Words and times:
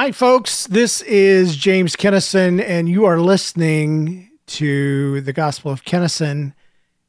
Hi, 0.00 0.12
folks. 0.12 0.68
This 0.68 1.02
is 1.02 1.56
James 1.56 1.96
Kennison, 1.96 2.62
and 2.64 2.88
you 2.88 3.04
are 3.04 3.20
listening 3.20 4.30
to 4.46 5.20
the 5.22 5.32
Gospel 5.32 5.72
of 5.72 5.84
Kennison. 5.84 6.54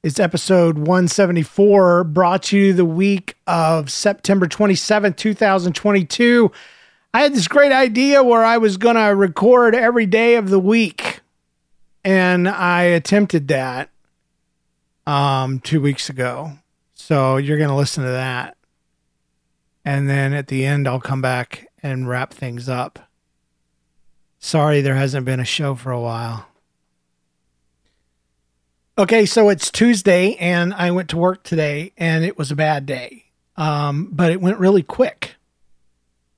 It's 0.01 0.19
episode 0.19 0.75
174, 0.75 2.05
brought 2.05 2.41
to 2.45 2.57
you 2.57 2.73
the 2.73 2.85
week 2.85 3.37
of 3.45 3.91
September 3.91 4.47
27th, 4.47 5.17
2022. 5.17 6.51
I 7.13 7.21
had 7.21 7.35
this 7.35 7.47
great 7.47 7.71
idea 7.71 8.23
where 8.23 8.43
I 8.43 8.57
was 8.57 8.77
going 8.77 8.95
to 8.95 9.15
record 9.15 9.75
every 9.75 10.07
day 10.07 10.33
of 10.33 10.49
the 10.49 10.59
week, 10.59 11.19
and 12.03 12.49
I 12.49 12.81
attempted 12.81 13.49
that 13.49 13.91
um, 15.05 15.59
two 15.59 15.79
weeks 15.79 16.09
ago. 16.09 16.53
So 16.95 17.37
you're 17.37 17.59
going 17.59 17.69
to 17.69 17.75
listen 17.75 18.03
to 18.03 18.09
that. 18.09 18.57
And 19.85 20.09
then 20.09 20.33
at 20.33 20.47
the 20.47 20.65
end, 20.65 20.87
I'll 20.87 20.99
come 20.99 21.21
back 21.21 21.68
and 21.81 22.07
wrap 22.07 22.33
things 22.33 22.67
up. 22.69 22.99
Sorry, 24.39 24.81
there 24.81 24.95
hasn't 24.95 25.25
been 25.25 25.39
a 25.39 25.45
show 25.45 25.75
for 25.75 25.91
a 25.91 25.99
while. 25.99 26.47
Okay, 28.97 29.25
so 29.25 29.49
it's 29.49 29.71
Tuesday, 29.71 30.35
and 30.35 30.73
I 30.73 30.91
went 30.91 31.09
to 31.09 31.17
work 31.17 31.43
today, 31.43 31.93
and 31.97 32.25
it 32.25 32.37
was 32.37 32.51
a 32.51 32.55
bad 32.55 32.85
day. 32.85 33.25
Um, 33.55 34.09
but 34.11 34.31
it 34.31 34.41
went 34.41 34.59
really 34.59 34.83
quick. 34.83 35.35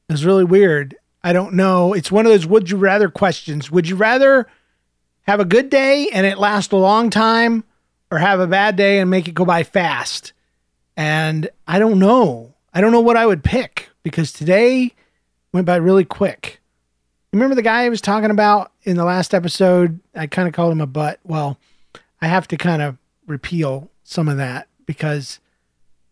It 0.10 0.14
was 0.14 0.26
really 0.26 0.44
weird. 0.44 0.96
I 1.24 1.34
don't 1.34 1.54
know. 1.54 1.94
It's 1.94 2.12
one 2.12 2.26
of 2.26 2.32
those 2.32 2.46
would 2.46 2.70
you 2.70 2.78
rather 2.78 3.10
questions. 3.10 3.72
Would 3.72 3.88
you 3.88 3.96
rather 3.96 4.48
have 5.24 5.40
a 5.40 5.46
good 5.46 5.70
day 5.70 6.10
and 6.10 6.26
it 6.26 6.40
last 6.40 6.72
a 6.72 6.78
long 6.78 7.10
time, 7.10 7.64
or 8.12 8.18
have 8.18 8.40
a 8.40 8.48
bad 8.48 8.76
day 8.76 9.00
and 9.00 9.10
make 9.10 9.28
it 9.28 9.36
go 9.36 9.46
by 9.46 9.64
fast? 9.64 10.34
And 10.98 11.50
I 11.68 11.80
don't 11.80 12.00
know. 12.00 12.56
I 12.74 12.82
don't 12.82 12.92
know 12.92 13.02
what 13.02 13.18
I 13.18 13.26
would 13.26 13.44
pick 13.44 13.90
because 14.04 14.32
today 14.32 14.94
went 15.54 15.66
by 15.66 15.76
really 15.76 16.06
quick. 16.06 16.62
Remember 17.34 17.56
the 17.56 17.62
guy 17.62 17.84
I 17.84 17.90
was 17.90 18.02
talking 18.02 18.30
about 18.30 18.72
in 18.84 18.98
the 18.98 19.06
last 19.06 19.34
episode? 19.34 20.00
I 20.16 20.28
kind 20.28 20.48
of 20.48 20.54
called 20.54 20.74
him 20.74 20.82
a 20.82 20.88
butt. 20.88 21.20
Well, 21.24 21.58
I 22.22 22.28
have 22.28 22.48
to 22.50 22.58
kind 22.58 22.82
of 22.82 22.98
repeal 23.26 23.90
some 24.04 24.28
of 24.28 24.38
that 24.38 24.68
because 24.86 25.40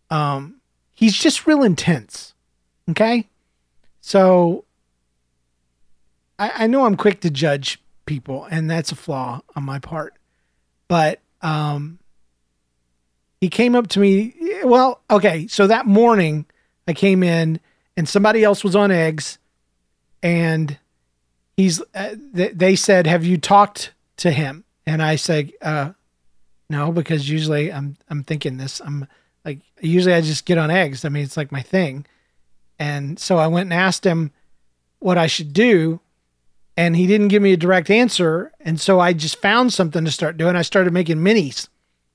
um, 0.10 0.56
he's 0.92 1.18
just 1.18 1.46
real 1.46 1.64
intense. 1.64 2.34
Okay. 2.90 3.28
So 4.02 4.64
I, 6.38 6.64
I 6.64 6.68
know 6.68 6.86
I'm 6.86 6.96
quick 6.96 7.20
to 7.22 7.30
judge 7.30 7.82
people, 8.06 8.46
and 8.50 8.70
that's 8.70 8.92
a 8.92 8.96
flaw 8.96 9.42
on 9.56 9.64
my 9.64 9.80
part. 9.80 10.16
But 10.88 11.20
um, 11.42 12.00
he 13.42 13.50
came 13.50 13.76
up 13.76 13.88
to 13.90 14.00
me. 14.00 14.34
Well, 14.64 15.02
okay. 15.12 15.48
So 15.48 15.68
that 15.68 15.86
morning, 15.86 16.46
I 16.88 16.94
came 16.94 17.24
in 17.24 17.60
and 18.00 18.08
somebody 18.08 18.46
else 18.46 18.64
was 18.64 18.78
on 18.78 18.92
eggs, 18.92 19.40
and 20.24 20.78
he's. 21.58 21.82
Uh, 21.94 22.16
th- 22.34 22.54
they 22.56 22.74
said, 22.74 23.06
"Have 23.06 23.26
you 23.26 23.38
talked 23.38 23.92
to 24.18 24.32
him?" 24.32 24.64
And 24.88 25.04
I 25.04 25.18
said, 25.18 25.52
uh, 25.62 25.92
"No," 26.70 26.94
because 26.94 27.30
usually 27.30 27.74
I'm 27.74 27.98
I'm 28.10 28.24
thinking 28.24 28.56
this. 28.56 28.80
I'm 28.80 29.06
like 29.44 29.60
usually 29.82 30.14
I 30.16 30.22
just 30.22 30.46
get 30.46 30.58
on 30.58 30.72
eggs. 30.72 31.04
I 31.04 31.10
mean, 31.10 31.26
it's 31.26 31.36
like 31.36 31.52
my 31.52 31.62
thing. 31.62 32.06
And 32.80 33.20
so 33.20 33.38
I 33.38 33.48
went 33.48 33.66
and 33.66 33.74
asked 33.74 34.06
him 34.06 34.32
what 35.00 35.18
I 35.18 35.28
should 35.28 35.52
do, 35.52 36.00
and 36.78 36.96
he 36.96 37.06
didn't 37.06 37.28
give 37.28 37.42
me 37.42 37.52
a 37.52 37.58
direct 37.58 37.90
answer. 37.90 38.54
And 38.62 38.80
so 38.80 39.02
I 39.02 39.12
just 39.12 39.42
found 39.42 39.74
something 39.74 40.06
to 40.06 40.12
start 40.12 40.38
doing. 40.38 40.56
I 40.56 40.62
started 40.62 40.94
making 40.94 41.18
minis, 41.18 41.68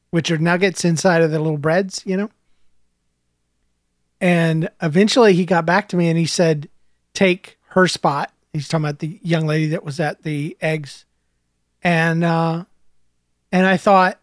which 0.08 0.30
are 0.30 0.38
nuggets 0.38 0.82
inside 0.82 1.20
of 1.20 1.30
the 1.30 1.38
little 1.38 1.58
breads, 1.58 2.02
you 2.06 2.16
know. 2.16 2.30
And 4.24 4.70
eventually 4.80 5.34
he 5.34 5.44
got 5.44 5.66
back 5.66 5.90
to 5.90 5.98
me 5.98 6.08
and 6.08 6.16
he 6.16 6.24
said, 6.24 6.70
take 7.12 7.58
her 7.68 7.86
spot. 7.86 8.32
He's 8.54 8.68
talking 8.68 8.86
about 8.86 9.00
the 9.00 9.20
young 9.22 9.46
lady 9.46 9.66
that 9.66 9.84
was 9.84 10.00
at 10.00 10.22
the 10.22 10.56
eggs. 10.62 11.04
And 11.82 12.24
uh 12.24 12.64
and 13.52 13.66
I 13.66 13.76
thought, 13.76 14.18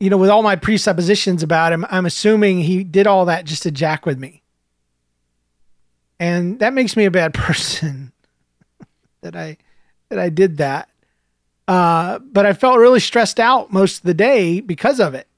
you 0.00 0.08
know, 0.08 0.16
with 0.16 0.30
all 0.30 0.42
my 0.42 0.56
presuppositions 0.56 1.42
about 1.42 1.74
him, 1.74 1.84
I'm 1.90 2.06
assuming 2.06 2.60
he 2.60 2.84
did 2.84 3.06
all 3.06 3.26
that 3.26 3.44
just 3.44 3.64
to 3.64 3.70
jack 3.70 4.06
with 4.06 4.18
me. 4.18 4.42
And 6.18 6.58
that 6.60 6.72
makes 6.72 6.96
me 6.96 7.04
a 7.04 7.10
bad 7.10 7.34
person 7.34 8.12
that 9.20 9.36
I 9.36 9.58
that 10.08 10.18
I 10.18 10.30
did 10.30 10.56
that. 10.56 10.88
Uh, 11.68 12.18
but 12.20 12.46
I 12.46 12.54
felt 12.54 12.78
really 12.78 13.00
stressed 13.00 13.40
out 13.40 13.70
most 13.70 13.98
of 13.98 14.04
the 14.04 14.14
day 14.14 14.62
because 14.62 15.00
of 15.00 15.12
it 15.12 15.28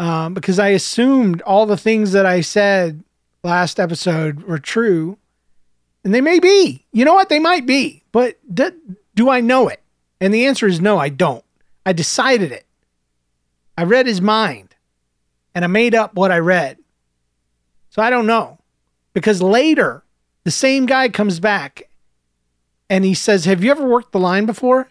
um, 0.00 0.32
because 0.32 0.58
I 0.58 0.68
assumed 0.68 1.42
all 1.42 1.66
the 1.66 1.76
things 1.76 2.12
that 2.12 2.24
I 2.24 2.40
said 2.40 3.04
last 3.44 3.78
episode 3.78 4.44
were 4.44 4.58
true. 4.58 5.18
And 6.02 6.14
they 6.14 6.22
may 6.22 6.38
be. 6.38 6.86
You 6.90 7.04
know 7.04 7.12
what? 7.12 7.28
They 7.28 7.38
might 7.38 7.66
be. 7.66 8.02
But 8.10 8.38
d- 8.52 8.70
do 9.14 9.28
I 9.28 9.42
know 9.42 9.68
it? 9.68 9.82
And 10.18 10.32
the 10.32 10.46
answer 10.46 10.66
is 10.66 10.80
no, 10.80 10.96
I 10.96 11.10
don't. 11.10 11.44
I 11.84 11.92
decided 11.92 12.50
it. 12.50 12.64
I 13.76 13.84
read 13.84 14.06
his 14.06 14.22
mind 14.22 14.74
and 15.54 15.64
I 15.66 15.68
made 15.68 15.94
up 15.94 16.14
what 16.14 16.32
I 16.32 16.38
read. 16.38 16.78
So 17.90 18.00
I 18.00 18.08
don't 18.08 18.26
know. 18.26 18.58
Because 19.12 19.42
later, 19.42 20.02
the 20.44 20.50
same 20.50 20.86
guy 20.86 21.10
comes 21.10 21.40
back 21.40 21.90
and 22.88 23.04
he 23.04 23.12
says, 23.12 23.44
Have 23.44 23.62
you 23.62 23.70
ever 23.70 23.86
worked 23.86 24.12
the 24.12 24.18
line 24.18 24.46
before? 24.46 24.88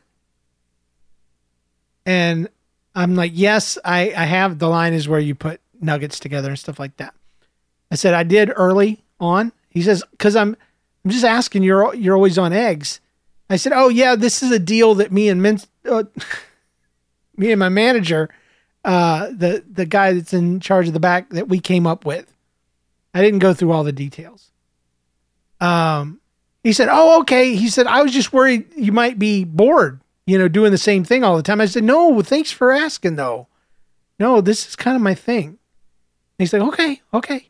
And 2.05 2.47
I'm 2.99 3.15
like, 3.15 3.31
yes, 3.33 3.77
I, 3.85 4.11
I 4.11 4.25
have. 4.25 4.59
The 4.59 4.67
line 4.67 4.93
is 4.93 5.07
where 5.07 5.21
you 5.21 5.33
put 5.33 5.61
nuggets 5.79 6.19
together 6.19 6.49
and 6.49 6.59
stuff 6.59 6.79
like 6.79 6.97
that. 6.97 7.13
I 7.89 7.95
said 7.95 8.13
I 8.13 8.23
did 8.23 8.51
early 8.53 9.01
on. 9.21 9.53
He 9.69 9.81
says, 9.81 10.03
because 10.11 10.35
I'm 10.35 10.57
I'm 11.05 11.11
just 11.11 11.23
asking. 11.23 11.63
You're 11.63 11.95
you're 11.95 12.15
always 12.15 12.37
on 12.37 12.51
eggs. 12.51 12.99
I 13.49 13.55
said, 13.55 13.71
oh 13.73 13.87
yeah, 13.87 14.17
this 14.17 14.43
is 14.43 14.51
a 14.51 14.59
deal 14.59 14.95
that 14.95 15.13
me 15.13 15.29
and 15.29 15.41
Min- 15.41 15.61
uh, 15.85 16.03
me 17.37 17.53
and 17.53 17.59
my 17.59 17.69
manager, 17.69 18.29
uh, 18.83 19.27
the 19.27 19.63
the 19.71 19.85
guy 19.85 20.11
that's 20.11 20.33
in 20.33 20.59
charge 20.59 20.87
of 20.89 20.93
the 20.93 20.99
back 20.99 21.29
that 21.29 21.47
we 21.47 21.61
came 21.61 21.87
up 21.87 22.05
with. 22.05 22.35
I 23.13 23.21
didn't 23.21 23.39
go 23.39 23.53
through 23.53 23.71
all 23.71 23.85
the 23.85 23.93
details. 23.93 24.51
Um, 25.61 26.19
he 26.65 26.73
said, 26.73 26.89
oh 26.91 27.21
okay. 27.21 27.55
He 27.55 27.69
said 27.69 27.87
I 27.87 28.03
was 28.03 28.11
just 28.11 28.33
worried 28.33 28.65
you 28.75 28.91
might 28.91 29.17
be 29.17 29.45
bored 29.45 30.01
you 30.29 30.37
know, 30.37 30.47
doing 30.47 30.71
the 30.71 30.77
same 30.77 31.03
thing 31.03 31.23
all 31.23 31.35
the 31.35 31.41
time. 31.41 31.59
I 31.59 31.65
said, 31.65 31.83
no, 31.83 32.21
thanks 32.21 32.51
for 32.51 32.71
asking 32.71 33.15
though. 33.15 33.47
No, 34.19 34.41
this 34.41 34.67
is 34.67 34.75
kind 34.75 34.95
of 34.95 35.01
my 35.01 35.15
thing. 35.15 35.47
And 35.47 35.57
he's 36.37 36.53
like, 36.53 36.61
okay, 36.61 37.01
okay. 37.11 37.49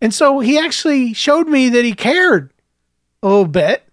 And 0.00 0.12
so 0.12 0.40
he 0.40 0.58
actually 0.58 1.14
showed 1.14 1.46
me 1.46 1.68
that 1.68 1.84
he 1.84 1.92
cared 1.92 2.52
a 3.22 3.28
little 3.28 3.46
bit. 3.46 3.84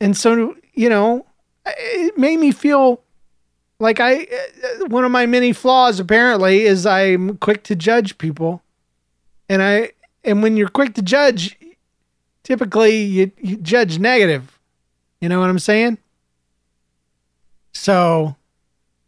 And 0.00 0.16
so, 0.16 0.56
you 0.74 0.88
know, 0.88 1.24
it 1.64 2.18
made 2.18 2.40
me 2.40 2.50
feel 2.50 3.00
like 3.78 4.00
I, 4.00 4.22
uh, 4.24 4.86
one 4.86 5.04
of 5.04 5.12
my 5.12 5.26
many 5.26 5.52
flaws 5.52 6.00
apparently 6.00 6.62
is 6.62 6.84
I'm 6.84 7.38
quick 7.38 7.62
to 7.64 7.76
judge 7.76 8.18
people. 8.18 8.60
And 9.48 9.62
I, 9.62 9.92
and 10.24 10.42
when 10.42 10.56
you're 10.56 10.68
quick 10.68 10.94
to 10.94 11.02
judge, 11.02 11.56
typically 12.42 13.04
you, 13.04 13.30
you 13.40 13.56
judge 13.58 14.00
negative. 14.00 14.58
You 15.20 15.28
know 15.28 15.38
what 15.38 15.48
I'm 15.48 15.60
saying? 15.60 15.98
So 17.76 18.36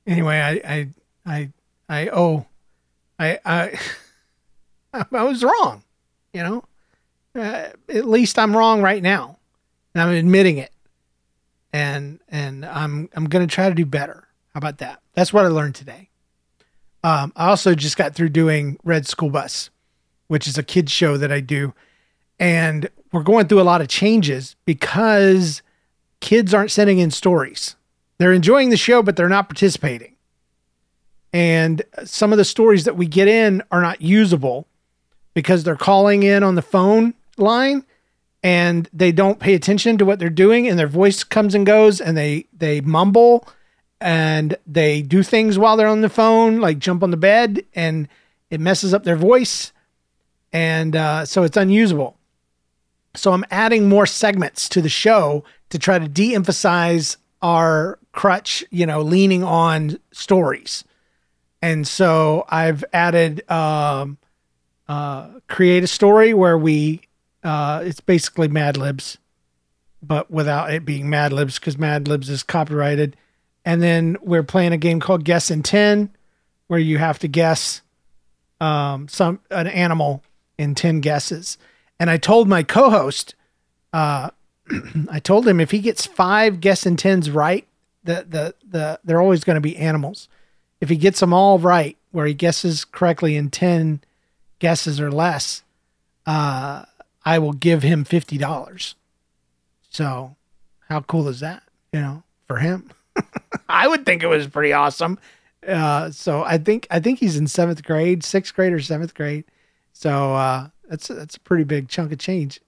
anyway, 0.07 0.39
I 0.39 0.75
I 0.75 0.89
I 1.27 1.53
I 1.89 2.09
oh 2.13 2.47
I 3.19 3.39
I 3.45 3.79
I 5.13 5.23
was 5.25 5.43
wrong, 5.43 5.83
you 6.33 6.43
know. 6.43 6.65
Uh, 7.35 7.71
at 7.89 8.07
least 8.07 8.39
I'm 8.39 8.57
wrong 8.57 8.83
right 8.83 9.03
now, 9.03 9.39
and 9.95 10.03
I'm 10.03 10.11
admitting 10.11 10.59
it. 10.59 10.73
And 11.73 12.21
and 12.29 12.65
I'm 12.65 13.09
I'm 13.15 13.27
gonna 13.27 13.47
try 13.47 13.69
to 13.69 13.75
do 13.75 13.85
better. 13.87 14.27
How 14.55 14.59
about 14.59 14.79
that? 14.79 15.01
That's 15.15 15.33
what 15.33 15.45
I 15.45 15.49
learned 15.49 15.75
today. 15.75 16.09
Um, 17.05 17.33
I 17.37 17.49
also 17.49 17.75
just 17.75 17.97
got 17.97 18.15
through 18.15 18.31
doing 18.31 18.79
Red 18.85 19.07
School 19.07 19.31
Bus, 19.31 19.71
which 20.27 20.47
is 20.47 20.59
a 20.59 20.63
kids 20.63 20.91
show 20.93 21.17
that 21.17 21.31
I 21.33 21.41
do, 21.41 21.75
and 22.39 22.89
we're 23.13 23.23
going 23.23 23.49
through 23.49 23.61
a 23.61 23.63
lot 23.63 23.81
of 23.81 23.89
changes 23.89 24.57
because 24.65 25.63
kids 26.21 26.53
aren't 26.53 26.71
sending 26.71 26.99
in 26.99 27.11
stories. 27.11 27.77
They're 28.19 28.33
enjoying 28.33 28.71
the 28.71 28.77
show, 28.77 29.03
but 29.03 29.17
they're 29.17 29.29
not 29.29 29.49
participating. 29.49 30.17
And 31.33 31.83
some 32.05 32.33
of 32.33 32.39
the 32.39 32.45
stories 32.45 32.85
that 32.85 32.97
we 32.97 33.07
get 33.07 33.29
in 33.29 33.63
are 33.71 33.83
not 33.83 34.01
usable 34.01 34.67
because 35.35 35.63
they're 35.63 35.77
calling 35.77 36.23
in 36.23 36.43
on 36.43 36.55
the 36.55 36.63
phone 36.63 37.15
line 37.37 37.85
and 38.43 38.89
they 38.93 39.13
don't 39.13 39.39
pay 39.41 39.55
attention 39.55 39.99
to 39.99 40.05
what 40.05 40.19
they're 40.19 40.31
doing 40.31 40.69
and 40.69 40.79
their 40.79 40.89
voice 40.89 41.25
comes 41.25 41.55
and 41.55 41.67
goes 41.67 42.01
and 42.01 42.17
they 42.17 42.47
they 42.57 42.81
mumble 42.81 43.47
and 44.01 44.57
they 44.67 45.03
do 45.03 45.23
things 45.23 45.59
while 45.59 45.77
they're 45.77 45.89
on 45.89 46.01
the 46.01 46.09
phone 46.09 46.61
like 46.61 46.79
jump 46.79 47.03
on 47.03 47.11
the 47.11 47.17
bed 47.17 47.65
and 47.75 48.09
it 48.51 48.61
messes 48.61 48.95
up 48.95 49.05
their 49.05 49.17
voice 49.17 49.73
and 50.53 50.95
uh, 50.97 51.25
so 51.25 51.43
it's 51.43 51.57
unusable 51.57 52.17
so 53.15 53.33
i'm 53.33 53.45
adding 53.51 53.89
more 53.89 54.07
segments 54.07 54.69
to 54.69 54.81
the 54.81 54.89
show 54.89 55.45
to 55.71 55.79
try 55.79 55.99
to 55.99 56.09
de-emphasize 56.09 57.17
our 57.43 57.99
crutch, 58.19 58.65
you 58.73 58.85
know, 58.85 59.01
leaning 59.01 59.45
on 59.45 59.97
stories. 60.11 60.83
And 61.63 61.87
so 61.87 62.45
I've 62.49 62.85
added 62.93 63.49
um, 63.49 64.19
uh, 64.89 65.29
create 65.47 65.85
a 65.85 65.87
story 65.87 66.35
where 66.35 66.59
we 66.59 67.03
uh, 67.45 67.81
it's 67.85 68.01
basically 68.01 68.49
Mad 68.49 68.77
Libs, 68.77 69.19
but 70.03 70.33
without 70.33 70.73
it 70.73 70.85
being 70.85 71.09
Mad 71.09 71.33
Libs 71.33 71.61
because 71.61 71.79
Mad 71.79 72.09
Libs 72.09 72.29
is 72.29 72.43
copyrighted. 72.43 73.17
And 73.65 73.81
then 73.81 74.17
we're 74.21 74.43
playing 74.43 74.73
a 74.73 74.79
game 74.79 74.99
called 74.99 75.23
Guess 75.23 75.53
in 75.53 75.63
10 75.63 76.11
where 76.67 76.81
you 76.81 76.99
have 76.99 77.21
to 77.21 77.29
guess 77.29 77.83
um, 78.61 79.07
some 79.07 79.39
an 79.53 79.69
animal 79.69 80.25
in 80.59 80.75
10 80.75 81.03
guesses. 81.03 81.57
And 82.01 82.11
I 82.11 82.17
told 82.17 82.49
my 82.49 82.65
co-host, 82.65 83.37
uh, 83.93 84.31
I 85.09 85.21
told 85.21 85.47
him 85.47 85.61
if 85.61 85.71
he 85.71 85.79
gets 85.79 86.05
five 86.05 86.61
guess 86.61 86.85
in 86.85 86.97
10s 86.97 87.33
right, 87.33 87.68
the, 88.09 88.27
the, 88.27 88.55
the, 88.67 89.01
they're 89.05 89.21
always 89.21 89.45
going 89.45 89.57
to 89.57 89.61
be 89.61 89.77
animals. 89.77 90.29
If 90.81 90.89
he 90.89 90.97
gets 90.97 91.21
them 91.21 91.35
all 91.35 91.59
right, 91.59 91.97
where 92.11 92.27
he 92.27 92.33
guesses 92.33 92.87
correctly 92.87 93.37
in 93.37 93.51
10 93.51 94.01
guesses 94.61 94.99
or 94.99 95.13
less, 95.13 95.63
uh, 96.27 96.87
I 97.27 97.39
will 97.39 97.53
give 97.53 97.83
him 97.83 98.07
$50. 98.07 98.95
So 99.91 100.37
how 100.89 101.01
cool 101.03 101.29
is 101.29 101.41
that? 101.41 101.63
You 101.93 102.01
know, 102.01 102.23
for 102.47 102.57
him, 102.57 102.91
I 103.69 103.87
would 103.87 104.07
think 104.07 104.23
it 104.23 104.29
was 104.29 104.47
pretty 104.47 104.73
awesome. 104.73 105.19
Uh, 105.67 106.11
so 106.11 106.43
I 106.43 106.57
think, 106.57 106.87
I 106.91 107.01
think 107.01 107.19
he's 107.19 107.37
in 107.37 107.47
seventh 107.47 107.85
grade, 107.85 108.25
sixth 108.25 108.55
grade 108.55 108.73
or 108.73 108.81
seventh 108.81 109.15
grade. 109.15 109.45
So, 109.93 110.35
uh, 110.35 110.69
that's 110.89 111.11
a, 111.11 111.15
that's 111.15 111.37
a 111.37 111.41
pretty 111.41 111.65
big 111.65 111.89
chunk 111.89 112.13
of 112.13 112.19
change. 112.19 112.59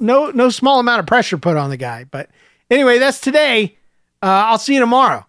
No, 0.00 0.30
no 0.30 0.48
small 0.48 0.80
amount 0.80 1.00
of 1.00 1.06
pressure 1.06 1.36
put 1.36 1.58
on 1.58 1.68
the 1.68 1.76
guy, 1.76 2.04
but 2.04 2.30
anyway, 2.70 2.98
that's 2.98 3.20
today. 3.20 3.76
Uh, 4.22 4.48
I'll 4.48 4.58
see 4.58 4.74
you 4.74 4.80
tomorrow. 4.80 5.26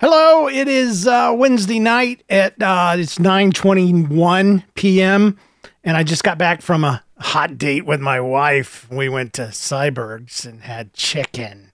Hello, 0.00 0.48
it 0.48 0.68
is 0.68 1.06
uh, 1.08 1.34
Wednesday 1.36 1.80
night 1.80 2.22
at 2.28 2.60
uh, 2.62 2.94
it's 2.96 3.18
9:21 3.18 4.62
p.m. 4.74 5.38
and 5.82 5.96
I 5.96 6.04
just 6.04 6.22
got 6.22 6.38
back 6.38 6.62
from 6.62 6.84
a 6.84 7.02
hot 7.18 7.58
date 7.58 7.84
with 7.84 8.00
my 8.00 8.20
wife. 8.20 8.88
We 8.90 9.08
went 9.08 9.32
to 9.34 9.48
Syberg's 9.48 10.44
and 10.44 10.62
had 10.62 10.92
chicken 10.92 11.72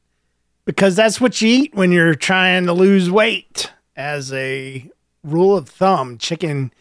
because 0.64 0.96
that's 0.96 1.20
what 1.20 1.42
you 1.42 1.48
eat 1.48 1.74
when 1.74 1.92
you're 1.92 2.14
trying 2.14 2.66
to 2.66 2.72
lose 2.72 3.10
weight. 3.10 3.70
As 3.96 4.32
a 4.32 4.90
rule 5.22 5.56
of 5.56 5.68
thumb, 5.68 6.16
chicken 6.16 6.72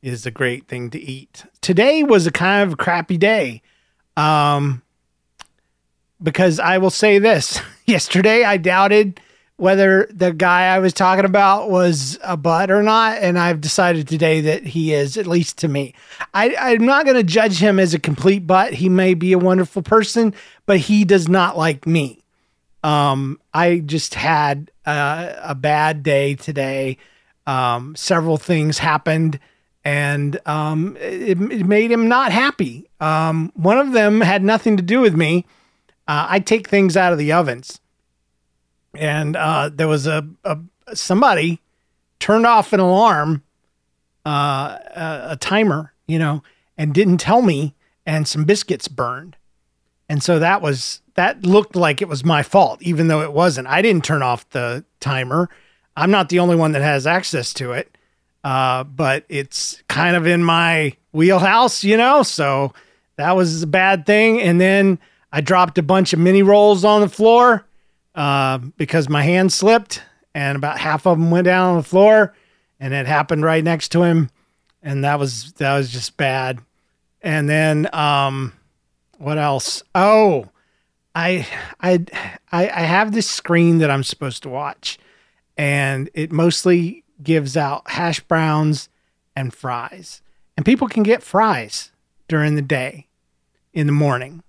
is 0.00 0.26
a 0.26 0.30
great 0.30 0.68
thing 0.68 0.90
to 0.90 1.00
eat. 1.00 1.44
Today 1.60 2.04
was 2.04 2.26
a 2.26 2.30
kind 2.30 2.70
of 2.70 2.78
crappy 2.78 3.18
day. 3.18 3.62
Um, 4.16 4.82
because 6.22 6.60
I 6.60 6.78
will 6.78 6.90
say 6.90 7.18
this 7.18 7.60
yesterday 7.86 8.44
I 8.44 8.56
doubted 8.56 9.20
whether 9.56 10.08
the 10.10 10.32
guy 10.32 10.74
I 10.74 10.80
was 10.80 10.92
talking 10.92 11.24
about 11.24 11.70
was 11.70 12.18
a 12.24 12.36
butt 12.36 12.70
or 12.70 12.82
not. 12.82 13.18
And 13.18 13.38
I've 13.38 13.60
decided 13.60 14.08
today 14.08 14.40
that 14.42 14.64
he 14.64 14.92
is, 14.92 15.16
at 15.16 15.26
least 15.26 15.58
to 15.58 15.68
me. 15.68 15.94
I, 16.32 16.56
I'm 16.58 16.84
not 16.84 17.04
going 17.04 17.16
to 17.16 17.22
judge 17.22 17.58
him 17.58 17.78
as 17.78 17.94
a 17.94 18.00
complete 18.00 18.46
butt. 18.46 18.74
He 18.74 18.88
may 18.88 19.14
be 19.14 19.32
a 19.32 19.38
wonderful 19.38 19.82
person, 19.82 20.34
but 20.66 20.78
he 20.78 21.04
does 21.04 21.28
not 21.28 21.56
like 21.56 21.86
me. 21.86 22.20
Um, 22.82 23.40
I 23.54 23.78
just 23.78 24.14
had 24.14 24.70
a, 24.84 25.36
a 25.42 25.54
bad 25.54 26.02
day 26.02 26.34
today. 26.34 26.98
Um, 27.46 27.94
several 27.94 28.38
things 28.38 28.78
happened 28.78 29.38
and 29.84 30.40
um, 30.46 30.96
it, 30.98 31.40
it, 31.40 31.66
made 31.66 31.92
him 31.92 32.08
not 32.08 32.32
happy. 32.32 32.88
Um, 33.00 33.52
one 33.54 33.78
of 33.78 33.92
them 33.92 34.22
had 34.22 34.42
nothing 34.42 34.78
to 34.78 34.82
do 34.82 35.00
with 35.00 35.14
me. 35.14 35.44
Uh, 36.06 36.26
I 36.28 36.40
take 36.40 36.68
things 36.68 36.96
out 36.96 37.12
of 37.12 37.18
the 37.18 37.32
ovens 37.32 37.80
and 38.96 39.36
uh, 39.36 39.70
there 39.72 39.88
was 39.88 40.06
a, 40.06 40.26
a, 40.44 40.58
somebody 40.92 41.60
turned 42.18 42.46
off 42.46 42.72
an 42.72 42.80
alarm, 42.80 43.42
uh, 44.26 44.78
a, 44.94 45.26
a, 45.30 45.36
timer, 45.36 45.92
you 46.06 46.18
know, 46.18 46.42
and 46.78 46.94
didn't 46.94 47.18
tell 47.18 47.42
me, 47.42 47.74
and 48.06 48.26
some 48.26 48.44
biscuits 48.44 48.88
burned, 48.88 49.36
and 50.08 50.22
so 50.22 50.38
that 50.38 50.62
was 50.62 51.00
that 51.14 51.44
looked 51.44 51.76
like 51.76 52.02
it 52.02 52.08
was 52.08 52.24
my 52.24 52.42
fault, 52.42 52.82
even 52.82 53.08
though 53.08 53.22
it 53.22 53.32
wasn't. 53.32 53.68
I 53.68 53.82
didn't 53.82 54.04
turn 54.04 54.22
off 54.22 54.48
the 54.50 54.84
timer. 55.00 55.48
I'm 55.96 56.10
not 56.10 56.28
the 56.28 56.40
only 56.40 56.56
one 56.56 56.72
that 56.72 56.82
has 56.82 57.06
access 57.06 57.54
to 57.54 57.72
it, 57.72 57.96
uh, 58.42 58.84
but 58.84 59.24
it's 59.28 59.82
kind 59.88 60.16
of 60.16 60.26
in 60.26 60.42
my 60.42 60.94
wheelhouse, 61.12 61.84
you 61.84 61.96
know. 61.96 62.22
So 62.22 62.74
that 63.16 63.36
was 63.36 63.62
a 63.62 63.66
bad 63.66 64.06
thing, 64.06 64.40
and 64.40 64.60
then 64.60 64.98
I 65.34 65.40
dropped 65.40 65.78
a 65.78 65.82
bunch 65.82 66.12
of 66.12 66.20
mini 66.20 66.44
rolls 66.44 66.84
on 66.84 67.00
the 67.00 67.08
floor 67.08 67.66
uh, 68.14 68.58
because 68.58 69.08
my 69.08 69.24
hand 69.24 69.52
slipped 69.52 70.00
and 70.32 70.54
about 70.54 70.78
half 70.78 71.08
of 71.08 71.18
them 71.18 71.32
went 71.32 71.46
down 71.46 71.70
on 71.70 71.76
the 71.78 71.82
floor 71.82 72.36
and 72.78 72.94
it 72.94 73.06
happened 73.06 73.42
right 73.42 73.64
next 73.64 73.88
to 73.88 74.04
him. 74.04 74.30
And 74.80 75.02
that 75.02 75.18
was, 75.18 75.52
that 75.54 75.76
was 75.76 75.90
just 75.90 76.16
bad. 76.16 76.60
And 77.20 77.48
then, 77.48 77.92
um, 77.92 78.52
what 79.18 79.36
else? 79.36 79.82
Oh, 79.92 80.50
I, 81.16 81.48
I, 81.80 82.04
I, 82.52 82.68
I 82.68 82.82
have 82.82 83.10
this 83.10 83.28
screen 83.28 83.78
that 83.78 83.90
I'm 83.90 84.04
supposed 84.04 84.44
to 84.44 84.48
watch 84.48 85.00
and 85.56 86.10
it 86.14 86.30
mostly 86.30 87.02
gives 87.20 87.56
out 87.56 87.90
hash 87.90 88.20
browns 88.20 88.88
and 89.34 89.52
fries. 89.52 90.22
And 90.56 90.64
people 90.64 90.86
can 90.86 91.02
get 91.02 91.24
fries 91.24 91.90
during 92.28 92.54
the 92.54 92.62
day 92.62 93.08
in 93.72 93.88
the 93.88 93.92
morning. 93.92 94.44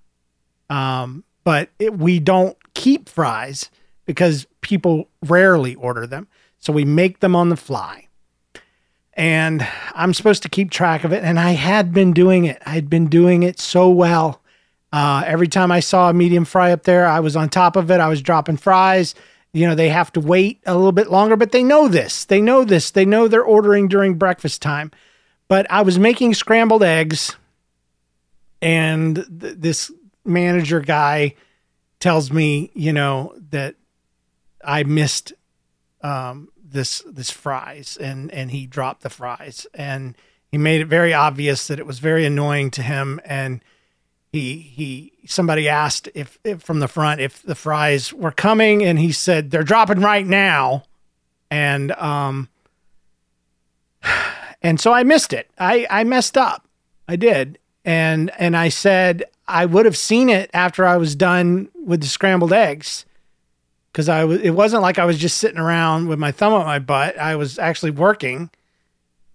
Um, 0.70 1.24
but 1.44 1.70
it, 1.80 1.98
we 1.98 2.20
don't 2.20 2.58
keep 2.74 3.08
fries 3.08 3.70
because 4.06 4.48
people 4.62 5.10
rarely 5.24 5.76
order 5.76 6.08
them. 6.08 6.28
So 6.60 6.74
we 6.74 6.86
make 6.86 7.20
them 7.20 7.36
on 7.36 7.50
the 7.50 7.56
fly. 7.56 8.08
And 9.14 9.66
I'm 9.94 10.14
supposed 10.14 10.44
to 10.44 10.50
keep 10.50 10.72
track 10.72 11.04
of 11.04 11.14
it. 11.14 11.24
And 11.24 11.40
I 11.40 11.52
had 11.52 11.94
been 11.94 12.12
doing 12.12 12.46
it. 12.46 12.62
I'd 12.66 12.90
been 12.90 13.08
doing 13.08 13.44
it 13.44 13.60
so 13.60 13.90
well. 13.90 14.42
Uh, 14.92 15.24
every 15.26 15.48
time 15.48 15.72
I 15.72 15.80
saw 15.80 16.10
a 16.10 16.14
medium 16.14 16.46
fry 16.46 16.72
up 16.72 16.84
there, 16.84 17.06
I 17.06 17.20
was 17.20 17.36
on 17.36 17.50
top 17.50 17.76
of 17.76 17.92
it. 17.92 18.00
I 18.00 18.08
was 18.08 18.22
dropping 18.22 18.58
fries. 18.58 19.16
You 19.54 19.68
know, 19.68 19.76
they 19.76 19.90
have 19.90 20.12
to 20.14 20.20
wait 20.20 20.62
a 20.66 20.76
little 20.76 20.92
bit 20.92 21.10
longer, 21.10 21.36
but 21.36 21.52
they 21.52 21.64
know 21.64 21.88
this. 21.88 22.26
They 22.26 22.42
know 22.42 22.66
this. 22.66 22.92
They 22.92 23.06
know 23.06 23.28
they're 23.28 23.44
ordering 23.44 23.88
during 23.88 24.16
breakfast 24.16 24.62
time. 24.62 24.92
But 25.48 25.70
I 25.70 25.82
was 25.82 26.00
making 26.00 26.34
scrambled 26.34 26.84
eggs, 26.84 27.36
and 28.62 29.16
th- 29.16 29.56
this 29.58 29.92
manager 30.26 30.80
guy 30.80 31.36
tells 32.00 32.32
me, 32.32 32.72
you 32.74 32.94
know, 32.94 33.36
that 33.52 33.76
I 34.64 34.84
missed 34.84 35.34
um, 36.02 36.50
this 36.64 37.04
this 37.08 37.32
fries, 37.32 37.98
and 38.00 38.32
and 38.32 38.52
he 38.52 38.68
dropped 38.68 39.02
the 39.02 39.10
fries, 39.10 39.66
and 39.74 40.16
he 40.52 40.58
made 40.58 40.82
it 40.82 40.88
very 40.88 41.14
obvious 41.14 41.68
that 41.68 41.80
it 41.80 41.86
was 41.86 42.00
very 42.00 42.26
annoying 42.26 42.72
to 42.72 42.82
him, 42.82 43.20
and 43.26 43.64
he 44.32 44.58
he 44.58 45.14
somebody 45.26 45.70
asked 45.70 46.10
if, 46.14 46.38
if 46.44 46.62
from 46.62 46.80
the 46.80 46.88
front 46.88 47.22
if 47.22 47.42
the 47.42 47.56
fries 47.56 48.14
were 48.14 48.32
coming, 48.32 48.84
and 48.84 49.00
he 49.00 49.12
said 49.12 49.52
they're 49.52 49.64
dropping 49.64 50.02
right 50.02 50.26
now, 50.26 50.84
and 51.50 51.92
um, 51.94 52.50
and 54.62 54.80
so 54.80 54.94
I 54.94 55.04
missed 55.04 55.34
it. 55.34 55.50
I 55.58 55.88
I 55.90 56.04
messed 56.04 56.38
up. 56.38 56.68
I 57.08 57.16
did, 57.16 57.60
and 57.84 58.32
and 58.38 58.58
I 58.58 58.70
said 58.70 59.26
I 59.48 59.66
would 59.66 59.86
have 59.86 59.98
seen 59.98 60.30
it 60.30 60.50
after 60.54 60.86
I 60.86 60.98
was 60.98 61.16
done 61.16 61.70
with 61.86 62.02
the 62.02 62.08
scrambled 62.08 62.54
eggs 62.54 63.06
because 63.92 64.10
I 64.10 64.24
was. 64.24 64.42
It 64.42 64.52
wasn't 64.52 64.82
like 64.82 65.00
I 65.00 65.06
was 65.06 65.18
just 65.18 65.38
sitting 65.38 65.60
around 65.60 66.08
with 66.08 66.20
my 66.20 66.32
thumb 66.32 66.54
up 66.54 66.66
my 66.66 66.80
butt. 66.80 67.18
I 67.18 67.36
was 67.36 67.58
actually 67.60 67.92
working, 67.92 68.50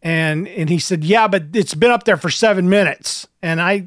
and 0.03 0.49
and 0.49 0.69
he 0.69 0.79
said, 0.79 1.05
"Yeah, 1.05 1.29
but 1.29 1.45
it's 1.55 1.75
been 1.75 1.91
up 1.91 2.05
there 2.05 2.17
for 2.17 2.31
seven 2.31 2.69
minutes," 2.69 3.27
and 3.43 3.61
I 3.61 3.87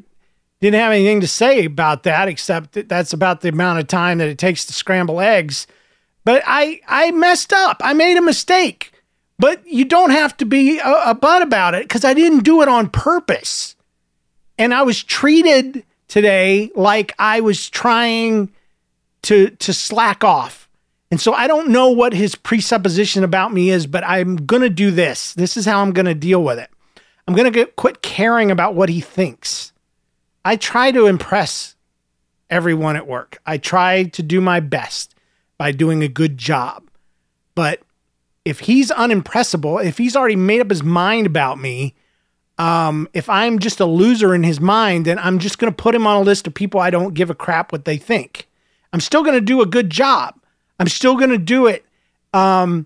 didn't 0.61 0.79
have 0.79 0.93
anything 0.93 1.21
to 1.21 1.27
say 1.27 1.65
about 1.65 2.03
that 2.03 2.27
except 2.27 2.71
that 2.71 2.87
that's 2.87 3.11
about 3.11 3.41
the 3.41 3.49
amount 3.49 3.79
of 3.79 3.87
time 3.87 4.17
that 4.19 4.29
it 4.29 4.37
takes 4.37 4.65
to 4.65 4.73
scramble 4.73 5.19
eggs. 5.19 5.67
But 6.25 6.41
I 6.45 6.79
I 6.87 7.11
messed 7.11 7.53
up. 7.53 7.81
I 7.83 7.93
made 7.93 8.17
a 8.17 8.21
mistake. 8.21 8.91
But 9.39 9.65
you 9.67 9.83
don't 9.83 10.11
have 10.11 10.37
to 10.37 10.45
be 10.45 10.79
a, 10.79 10.93
a 11.07 11.13
butt 11.13 11.41
about 11.41 11.75
it 11.75 11.83
because 11.83 12.05
I 12.05 12.13
didn't 12.13 12.43
do 12.43 12.61
it 12.61 12.67
on 12.67 12.89
purpose. 12.89 13.75
And 14.57 14.73
I 14.73 14.83
was 14.83 15.03
treated 15.03 15.83
today 16.13 16.69
like 16.75 17.11
I 17.17 17.39
was 17.39 17.67
trying 17.71 18.51
to 19.23 19.49
to 19.49 19.73
slack 19.73 20.23
off. 20.23 20.69
And 21.09 21.19
so 21.19 21.33
I 21.33 21.47
don't 21.47 21.69
know 21.69 21.89
what 21.89 22.13
his 22.13 22.35
presupposition 22.35 23.23
about 23.23 23.51
me 23.51 23.71
is, 23.71 23.87
but 23.87 24.03
I'm 24.05 24.35
going 24.35 24.61
to 24.61 24.69
do 24.69 24.91
this. 24.91 25.33
This 25.33 25.57
is 25.57 25.65
how 25.65 25.81
I'm 25.81 25.91
going 25.91 26.05
to 26.05 26.13
deal 26.13 26.43
with 26.43 26.59
it. 26.59 26.69
I'm 27.27 27.33
going 27.33 27.51
to 27.51 27.65
quit 27.65 28.03
caring 28.03 28.51
about 28.51 28.75
what 28.75 28.89
he 28.89 29.01
thinks. 29.01 29.73
I 30.45 30.55
try 30.55 30.91
to 30.91 31.07
impress 31.07 31.75
everyone 32.47 32.95
at 32.95 33.07
work. 33.07 33.39
I 33.47 33.57
try 33.57 34.03
to 34.03 34.21
do 34.21 34.39
my 34.39 34.59
best 34.59 35.15
by 35.57 35.71
doing 35.71 36.03
a 36.03 36.07
good 36.07 36.37
job. 36.37 36.83
But 37.55 37.81
if 38.45 38.59
he's 38.59 38.91
unimpressible, 38.91 39.83
if 39.83 39.97
he's 39.97 40.15
already 40.15 40.35
made 40.35 40.61
up 40.61 40.69
his 40.69 40.83
mind 40.83 41.25
about 41.25 41.59
me, 41.59 41.95
um, 42.57 43.09
if 43.13 43.29
I'm 43.29 43.59
just 43.59 43.79
a 43.79 43.85
loser 43.85 44.35
in 44.35 44.43
his 44.43 44.59
mind, 44.59 45.05
then 45.05 45.17
I'm 45.19 45.39
just 45.39 45.57
going 45.57 45.71
to 45.71 45.75
put 45.75 45.95
him 45.95 46.05
on 46.05 46.17
a 46.17 46.21
list 46.21 46.45
of 46.47 46.53
people 46.53 46.79
I 46.79 46.89
don't 46.89 47.13
give 47.13 47.29
a 47.29 47.35
crap 47.35 47.71
what 47.71 47.85
they 47.85 47.97
think. 47.97 48.47
I'm 48.91 48.99
still 48.99 49.23
going 49.23 49.35
to 49.35 49.41
do 49.41 49.61
a 49.61 49.65
good 49.65 49.89
job. 49.89 50.35
I'm 50.79 50.87
still 50.87 51.15
going 51.15 51.31
to 51.31 51.37
do 51.37 51.65
it, 51.67 51.85
um, 52.33 52.85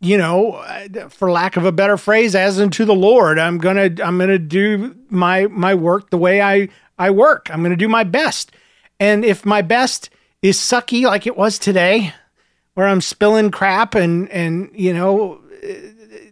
you 0.00 0.16
know, 0.16 0.64
for 1.10 1.30
lack 1.30 1.56
of 1.56 1.64
a 1.64 1.72
better 1.72 1.96
phrase, 1.96 2.34
as 2.34 2.60
unto 2.60 2.84
the 2.84 2.94
Lord. 2.94 3.38
I'm 3.38 3.56
gonna 3.56 3.90
I'm 4.04 4.18
gonna 4.18 4.38
do 4.38 4.94
my 5.08 5.46
my 5.46 5.74
work 5.74 6.10
the 6.10 6.18
way 6.18 6.42
I 6.42 6.68
I 6.98 7.10
work. 7.10 7.48
I'm 7.50 7.62
gonna 7.62 7.74
do 7.74 7.88
my 7.88 8.04
best. 8.04 8.52
And 9.00 9.24
if 9.24 9.46
my 9.46 9.62
best 9.62 10.10
is 10.42 10.58
sucky 10.58 11.04
like 11.04 11.26
it 11.26 11.38
was 11.38 11.58
today, 11.58 12.12
where 12.74 12.86
I'm 12.86 13.00
spilling 13.00 13.50
crap 13.50 13.94
and 13.94 14.28
and 14.30 14.70
you 14.74 14.92
know, 14.92 15.40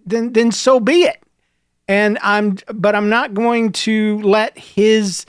then 0.04 0.34
then 0.34 0.52
so 0.52 0.78
be 0.78 1.04
it. 1.04 1.22
And 1.88 2.18
I'm 2.22 2.58
but 2.72 2.94
I'm 2.94 3.08
not 3.08 3.34
going 3.34 3.72
to 3.72 4.20
let 4.22 4.56
his 4.56 5.26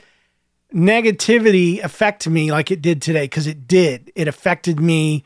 negativity 0.72 1.82
affect 1.82 2.28
me 2.28 2.50
like 2.50 2.70
it 2.70 2.82
did 2.82 3.00
today 3.02 3.24
because 3.24 3.46
it 3.46 3.66
did. 3.66 4.12
It 4.14 4.28
affected 4.28 4.80
me 4.80 5.24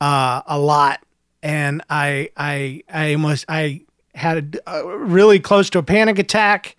uh, 0.00 0.42
a 0.46 0.58
lot, 0.58 1.00
and 1.42 1.82
I 1.90 2.30
I 2.36 2.82
I 2.88 3.12
almost 3.14 3.44
I 3.48 3.82
had 4.14 4.60
a, 4.66 4.78
a 4.78 4.98
really 4.98 5.40
close 5.40 5.70
to 5.70 5.78
a 5.78 5.82
panic 5.82 6.18
attack 6.18 6.76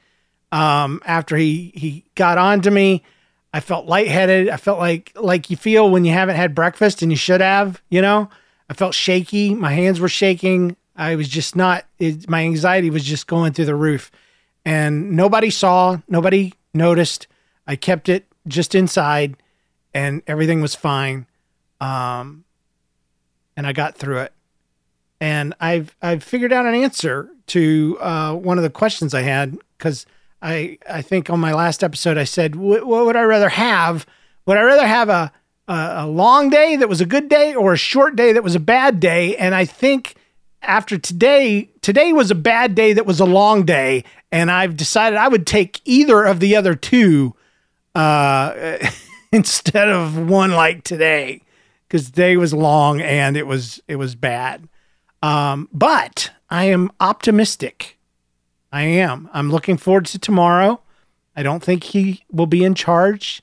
um, 0.51 1.01
after 1.05 1.35
he 1.35 1.71
he 1.75 2.05
got 2.15 2.37
onto 2.37 2.69
me. 2.69 3.03
I 3.53 3.61
felt 3.61 3.87
lightheaded. 3.87 4.49
I 4.49 4.57
felt 4.57 4.79
like 4.79 5.11
like 5.15 5.49
you 5.49 5.57
feel 5.57 5.89
when 5.89 6.05
you 6.05 6.13
haven't 6.13 6.35
had 6.35 6.53
breakfast 6.53 7.01
and 7.01 7.11
you 7.11 7.17
should 7.17 7.41
have. 7.41 7.81
You 7.89 8.01
know, 8.01 8.29
I 8.69 8.73
felt 8.73 8.93
shaky. 8.93 9.55
My 9.55 9.71
hands 9.71 9.99
were 9.99 10.09
shaking. 10.09 10.75
I 10.99 11.15
was 11.15 11.29
just 11.29 11.55
not. 11.55 11.85
It, 11.97 12.29
my 12.29 12.41
anxiety 12.41 12.89
was 12.89 13.05
just 13.05 13.25
going 13.25 13.53
through 13.53 13.65
the 13.65 13.75
roof, 13.75 14.11
and 14.65 15.11
nobody 15.11 15.49
saw. 15.49 15.97
Nobody 16.09 16.53
noticed. 16.73 17.27
I 17.65 17.77
kept 17.77 18.09
it 18.09 18.25
just 18.47 18.75
inside, 18.75 19.37
and 19.93 20.21
everything 20.27 20.61
was 20.61 20.75
fine. 20.75 21.25
Um, 21.79 22.43
and 23.55 23.65
I 23.65 23.71
got 23.71 23.95
through 23.95 24.19
it. 24.19 24.33
And 25.21 25.53
I've 25.61 25.95
I've 26.01 26.21
figured 26.21 26.51
out 26.51 26.65
an 26.65 26.75
answer 26.75 27.29
to 27.47 27.97
uh, 28.01 28.33
one 28.33 28.57
of 28.57 28.63
the 28.63 28.69
questions 28.69 29.13
I 29.13 29.21
had 29.21 29.57
because 29.77 30.05
I 30.41 30.79
I 30.89 31.01
think 31.01 31.29
on 31.29 31.39
my 31.39 31.53
last 31.53 31.81
episode 31.81 32.17
I 32.17 32.25
said 32.25 32.55
what 32.57 32.85
would 32.85 33.15
I 33.15 33.23
rather 33.23 33.49
have? 33.49 34.05
Would 34.45 34.57
I 34.57 34.61
rather 34.61 34.87
have 34.87 35.07
a, 35.07 35.31
a 35.67 35.73
a 35.73 36.07
long 36.07 36.49
day 36.49 36.75
that 36.75 36.89
was 36.89 36.99
a 36.99 37.05
good 37.05 37.29
day 37.29 37.55
or 37.55 37.73
a 37.73 37.77
short 37.77 38.15
day 38.17 38.33
that 38.33 38.43
was 38.43 38.55
a 38.55 38.59
bad 38.59 38.99
day? 38.99 39.35
And 39.37 39.55
I 39.55 39.65
think 39.65 40.15
after 40.61 40.97
today, 40.97 41.69
today 41.81 42.13
was 42.13 42.31
a 42.31 42.35
bad 42.35 42.75
day 42.75 42.93
that 42.93 43.05
was 43.05 43.19
a 43.19 43.25
long 43.25 43.63
day, 43.65 44.03
and 44.31 44.51
I've 44.51 44.77
decided 44.77 45.17
I 45.17 45.27
would 45.27 45.47
take 45.47 45.81
either 45.85 46.23
of 46.23 46.39
the 46.39 46.55
other 46.55 46.75
two 46.75 47.35
uh, 47.95 48.77
instead 49.31 49.89
of 49.89 50.17
one 50.29 50.51
like 50.51 50.83
today 50.83 51.41
because 51.87 52.05
today 52.05 52.37
was 52.37 52.53
long 52.53 53.01
and 53.01 53.35
it 53.35 53.47
was 53.47 53.81
it 53.87 53.95
was 53.95 54.15
bad. 54.15 54.67
Um, 55.21 55.67
but 55.73 56.31
I 56.49 56.65
am 56.65 56.91
optimistic. 56.99 57.97
I 58.71 58.83
am. 58.83 59.29
I'm 59.33 59.49
looking 59.49 59.77
forward 59.77 60.05
to 60.07 60.19
tomorrow. 60.19 60.81
I 61.35 61.43
don't 61.43 61.63
think 61.63 61.83
he 61.83 62.23
will 62.31 62.45
be 62.45 62.63
in 62.63 62.75
charge, 62.75 63.41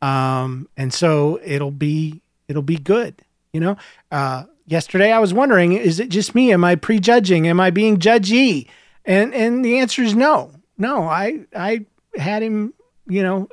um, 0.00 0.68
and 0.76 0.92
so 0.92 1.40
it'll 1.44 1.70
be 1.70 2.20
it'll 2.48 2.62
be 2.62 2.76
good. 2.76 3.22
You 3.52 3.60
know, 3.60 3.76
uh, 4.10 4.44
yesterday 4.72 5.12
I 5.12 5.18
was 5.18 5.34
wondering, 5.34 5.74
is 5.74 6.00
it 6.00 6.08
just 6.08 6.34
me? 6.34 6.52
Am 6.52 6.64
I 6.64 6.74
prejudging? 6.74 7.46
Am 7.46 7.60
I 7.60 7.70
being 7.70 7.98
judgy? 7.98 8.66
And 9.04 9.34
and 9.34 9.64
the 9.64 9.78
answer 9.78 10.02
is 10.02 10.14
no, 10.14 10.50
no. 10.78 11.04
I 11.04 11.40
I 11.54 11.84
had 12.16 12.42
him, 12.42 12.72
you 13.06 13.22
know, 13.22 13.48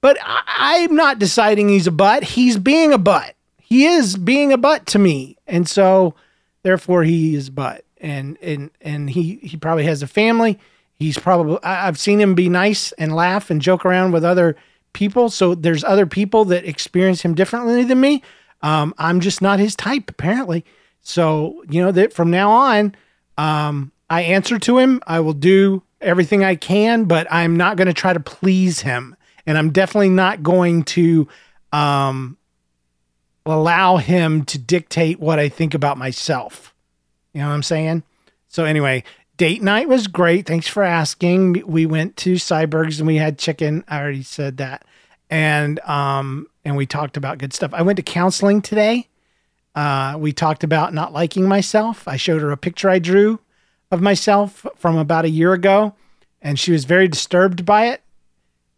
but 0.00 0.16
I, 0.22 0.84
I'm 0.86 0.94
not 0.94 1.18
deciding 1.18 1.68
he's 1.68 1.86
a 1.86 1.92
butt. 1.92 2.22
He's 2.22 2.56
being 2.56 2.92
a 2.92 2.98
butt. 2.98 3.34
He 3.58 3.86
is 3.86 4.16
being 4.16 4.52
a 4.52 4.58
butt 4.58 4.86
to 4.86 4.98
me, 4.98 5.36
and 5.46 5.68
so 5.68 6.14
therefore 6.62 7.02
he 7.02 7.34
is 7.34 7.50
butt. 7.50 7.84
And 8.00 8.38
and 8.40 8.70
and 8.80 9.10
he 9.10 9.36
he 9.42 9.56
probably 9.56 9.84
has 9.84 10.02
a 10.02 10.06
family. 10.06 10.58
He's 10.96 11.18
probably 11.18 11.58
I, 11.62 11.88
I've 11.88 11.98
seen 11.98 12.20
him 12.20 12.34
be 12.34 12.48
nice 12.48 12.92
and 12.92 13.16
laugh 13.16 13.50
and 13.50 13.60
joke 13.60 13.84
around 13.84 14.12
with 14.12 14.24
other 14.24 14.54
people. 14.92 15.30
So 15.30 15.54
there's 15.54 15.82
other 15.82 16.06
people 16.06 16.44
that 16.46 16.64
experience 16.64 17.22
him 17.22 17.34
differently 17.34 17.82
than 17.84 18.00
me. 18.00 18.22
Um, 18.64 18.94
I'm 18.96 19.20
just 19.20 19.42
not 19.42 19.58
his 19.58 19.76
type, 19.76 20.08
apparently. 20.08 20.64
So, 21.02 21.62
you 21.68 21.82
know, 21.82 21.92
that 21.92 22.14
from 22.14 22.30
now 22.30 22.50
on, 22.50 22.94
um, 23.36 23.92
I 24.08 24.22
answer 24.22 24.58
to 24.58 24.78
him. 24.78 25.02
I 25.06 25.20
will 25.20 25.34
do 25.34 25.82
everything 26.00 26.42
I 26.42 26.54
can, 26.56 27.04
but 27.04 27.26
I'm 27.30 27.58
not 27.58 27.76
going 27.76 27.88
to 27.88 27.92
try 27.92 28.14
to 28.14 28.20
please 28.20 28.80
him. 28.80 29.16
And 29.46 29.58
I'm 29.58 29.70
definitely 29.70 30.08
not 30.08 30.42
going 30.42 30.84
to 30.84 31.28
um, 31.72 32.38
allow 33.44 33.98
him 33.98 34.46
to 34.46 34.58
dictate 34.58 35.20
what 35.20 35.38
I 35.38 35.50
think 35.50 35.74
about 35.74 35.98
myself. 35.98 36.74
You 37.34 37.42
know 37.42 37.48
what 37.48 37.54
I'm 37.54 37.62
saying? 37.62 38.02
So, 38.48 38.64
anyway, 38.64 39.04
date 39.36 39.60
night 39.62 39.90
was 39.90 40.06
great. 40.06 40.46
Thanks 40.46 40.68
for 40.68 40.82
asking. 40.82 41.64
We 41.66 41.84
went 41.84 42.16
to 42.18 42.36
Syberg's 42.36 42.98
and 42.98 43.06
we 43.06 43.16
had 43.16 43.38
chicken. 43.38 43.84
I 43.88 44.00
already 44.00 44.22
said 44.22 44.56
that. 44.56 44.86
And 45.28 45.80
um, 45.80 46.46
and 46.64 46.76
we 46.76 46.86
talked 46.86 47.16
about 47.16 47.38
good 47.38 47.52
stuff. 47.52 47.72
I 47.74 47.82
went 47.82 47.96
to 47.96 48.02
counseling 48.02 48.62
today. 48.62 49.08
Uh, 49.74 50.16
we 50.18 50.32
talked 50.32 50.64
about 50.64 50.94
not 50.94 51.12
liking 51.12 51.48
myself. 51.48 52.06
I 52.06 52.16
showed 52.16 52.42
her 52.42 52.52
a 52.52 52.56
picture 52.56 52.88
I 52.88 52.98
drew 52.98 53.40
of 53.90 54.00
myself 54.00 54.66
from 54.76 54.96
about 54.96 55.24
a 55.24 55.30
year 55.30 55.52
ago, 55.52 55.94
and 56.40 56.58
she 56.58 56.72
was 56.72 56.84
very 56.84 57.08
disturbed 57.08 57.64
by 57.64 57.86
it 57.86 58.02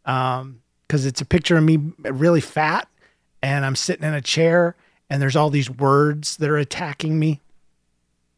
because 0.03 0.43
um, 0.43 0.61
it's 0.89 1.21
a 1.21 1.27
picture 1.27 1.57
of 1.57 1.65
me 1.65 1.79
really 1.99 2.41
fat, 2.41 2.89
and 3.43 3.65
I'm 3.65 3.77
sitting 3.77 4.07
in 4.07 4.15
a 4.15 4.23
chair, 4.23 4.75
and 5.11 5.21
there's 5.21 5.37
all 5.37 5.51
these 5.51 5.71
words 5.71 6.37
that 6.39 6.51
are 6.51 6.57
attacking 6.57 7.19
me. 7.19 7.41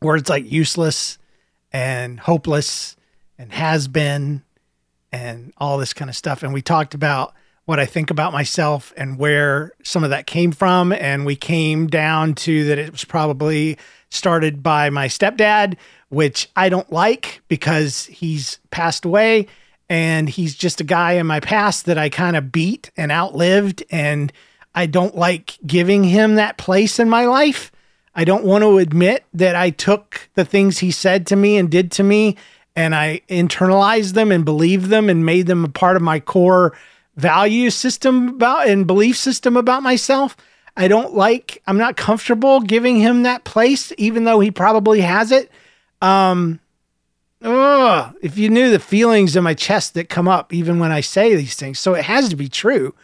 Words 0.00 0.28
like 0.28 0.50
useless 0.50 1.18
and 1.72 2.20
hopeless 2.20 2.96
and 3.38 3.52
has 3.52 3.88
been 3.88 4.42
and 5.12 5.52
all 5.58 5.78
this 5.78 5.92
kind 5.92 6.08
of 6.08 6.16
stuff. 6.16 6.42
And 6.42 6.52
we 6.52 6.62
talked 6.62 6.94
about 6.94 7.34
what 7.68 7.78
I 7.78 7.84
think 7.84 8.10
about 8.10 8.32
myself 8.32 8.94
and 8.96 9.18
where 9.18 9.72
some 9.82 10.02
of 10.02 10.08
that 10.08 10.26
came 10.26 10.52
from. 10.52 10.90
And 10.90 11.26
we 11.26 11.36
came 11.36 11.86
down 11.86 12.34
to 12.36 12.64
that 12.64 12.78
it 12.78 12.90
was 12.90 13.04
probably 13.04 13.76
started 14.08 14.62
by 14.62 14.88
my 14.88 15.06
stepdad, 15.06 15.76
which 16.08 16.48
I 16.56 16.70
don't 16.70 16.90
like 16.90 17.42
because 17.46 18.06
he's 18.06 18.58
passed 18.70 19.04
away 19.04 19.48
and 19.90 20.30
he's 20.30 20.54
just 20.54 20.80
a 20.80 20.84
guy 20.84 21.12
in 21.12 21.26
my 21.26 21.40
past 21.40 21.84
that 21.84 21.98
I 21.98 22.08
kind 22.08 22.36
of 22.36 22.50
beat 22.50 22.90
and 22.96 23.12
outlived. 23.12 23.84
And 23.90 24.32
I 24.74 24.86
don't 24.86 25.14
like 25.14 25.58
giving 25.66 26.04
him 26.04 26.36
that 26.36 26.56
place 26.56 26.98
in 26.98 27.10
my 27.10 27.26
life. 27.26 27.70
I 28.14 28.24
don't 28.24 28.44
want 28.44 28.64
to 28.64 28.78
admit 28.78 29.26
that 29.34 29.56
I 29.56 29.68
took 29.68 30.30
the 30.36 30.46
things 30.46 30.78
he 30.78 30.90
said 30.90 31.26
to 31.26 31.36
me 31.36 31.58
and 31.58 31.70
did 31.70 31.92
to 31.92 32.02
me 32.02 32.38
and 32.74 32.94
I 32.94 33.20
internalized 33.28 34.14
them 34.14 34.32
and 34.32 34.42
believed 34.42 34.86
them 34.86 35.10
and 35.10 35.26
made 35.26 35.48
them 35.48 35.66
a 35.66 35.68
part 35.68 35.96
of 35.96 36.02
my 36.02 36.18
core 36.18 36.74
value 37.18 37.68
system 37.68 38.28
about 38.28 38.68
and 38.68 38.86
belief 38.86 39.16
system 39.16 39.56
about 39.56 39.82
myself. 39.82 40.36
I 40.76 40.86
don't 40.86 41.14
like, 41.14 41.60
I'm 41.66 41.76
not 41.76 41.96
comfortable 41.96 42.60
giving 42.60 42.96
him 42.96 43.24
that 43.24 43.42
place, 43.42 43.92
even 43.98 44.24
though 44.24 44.38
he 44.38 44.52
probably 44.52 45.00
has 45.00 45.32
it. 45.32 45.50
Um, 46.00 46.60
if 47.40 48.38
you 48.38 48.48
knew 48.48 48.70
the 48.70 48.78
feelings 48.78 49.34
in 49.34 49.42
my 49.42 49.54
chest 49.54 49.94
that 49.94 50.08
come 50.08 50.28
up 50.28 50.52
even 50.54 50.78
when 50.78 50.92
I 50.92 51.00
say 51.00 51.34
these 51.34 51.56
things. 51.56 51.80
So 51.80 51.94
it 51.94 52.04
has 52.04 52.28
to 52.28 52.36
be 52.36 52.48
true. 52.48 52.94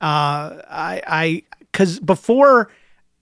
Uh, 0.00 0.60
I, 0.68 1.02
I, 1.06 1.42
cause 1.72 1.98
before 1.98 2.70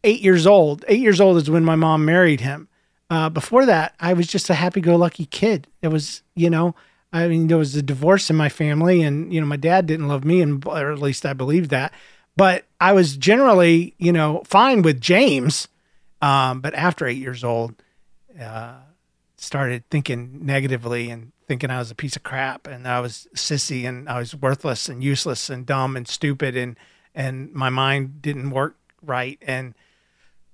eight 0.02 0.20
years 0.20 0.46
old, 0.46 0.84
eight 0.88 1.00
years 1.00 1.20
old 1.20 1.36
is 1.36 1.48
when 1.48 1.64
my 1.64 1.76
mom 1.76 2.04
married 2.04 2.40
him. 2.40 2.68
Uh, 3.08 3.28
before 3.28 3.66
that, 3.66 3.94
I 4.00 4.14
was 4.14 4.26
just 4.26 4.50
a 4.50 4.54
happy 4.54 4.80
go 4.80 4.96
lucky 4.96 5.26
kid. 5.26 5.68
It 5.82 5.88
was, 5.88 6.22
you 6.34 6.50
know, 6.50 6.74
I 7.12 7.26
mean, 7.28 7.48
there 7.48 7.58
was 7.58 7.74
a 7.74 7.82
divorce 7.82 8.30
in 8.30 8.36
my 8.36 8.48
family, 8.48 9.02
and 9.02 9.32
you 9.32 9.40
know, 9.40 9.46
my 9.46 9.56
dad 9.56 9.86
didn't 9.86 10.08
love 10.08 10.24
me, 10.24 10.40
and 10.40 10.64
or 10.64 10.92
at 10.92 10.98
least 10.98 11.26
I 11.26 11.32
believed 11.32 11.70
that. 11.70 11.92
But 12.36 12.64
I 12.80 12.92
was 12.92 13.16
generally, 13.16 13.94
you 13.98 14.12
know, 14.12 14.42
fine 14.46 14.82
with 14.82 15.00
James. 15.00 15.68
Um, 16.22 16.60
but 16.60 16.74
after 16.74 17.06
eight 17.06 17.18
years 17.18 17.42
old, 17.42 17.74
uh, 18.40 18.74
started 19.36 19.84
thinking 19.90 20.44
negatively 20.44 21.10
and 21.10 21.32
thinking 21.48 21.70
I 21.70 21.78
was 21.78 21.90
a 21.90 21.96
piece 21.96 22.14
of 22.14 22.22
crap, 22.22 22.66
and 22.66 22.86
I 22.86 23.00
was 23.00 23.26
sissy, 23.34 23.88
and 23.88 24.08
I 24.08 24.18
was 24.18 24.36
worthless 24.36 24.88
and 24.88 25.02
useless 25.02 25.50
and 25.50 25.66
dumb 25.66 25.96
and 25.96 26.06
stupid, 26.06 26.56
and 26.56 26.76
and 27.14 27.52
my 27.52 27.70
mind 27.70 28.22
didn't 28.22 28.50
work 28.50 28.76
right, 29.02 29.38
and 29.42 29.74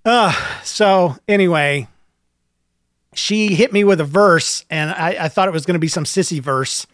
uh, 0.06 0.32
so 0.62 1.16
anyway, 1.28 1.88
she 3.16 3.54
hit 3.54 3.73
me 3.73 3.85
with 3.85 4.00
a 4.00 4.04
verse, 4.04 4.64
and 4.70 4.90
I, 4.90 5.16
I 5.20 5.28
thought 5.28 5.49
it 5.49 5.52
was 5.52 5.66
going 5.66 5.75
to 5.75 5.80
be 5.80 5.88
some 5.88 6.04
sissy 6.04 6.40
verse. 6.40 6.87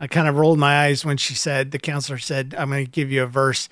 I 0.00 0.06
kind 0.06 0.28
of 0.28 0.36
rolled 0.36 0.58
my 0.58 0.84
eyes 0.84 1.04
when 1.04 1.16
she 1.16 1.34
said, 1.34 1.70
the 1.70 1.78
counselor 1.78 2.18
said, 2.18 2.54
I'm 2.56 2.70
going 2.70 2.84
to 2.84 2.90
give 2.90 3.12
you 3.12 3.22
a 3.22 3.26
verse. 3.26 3.68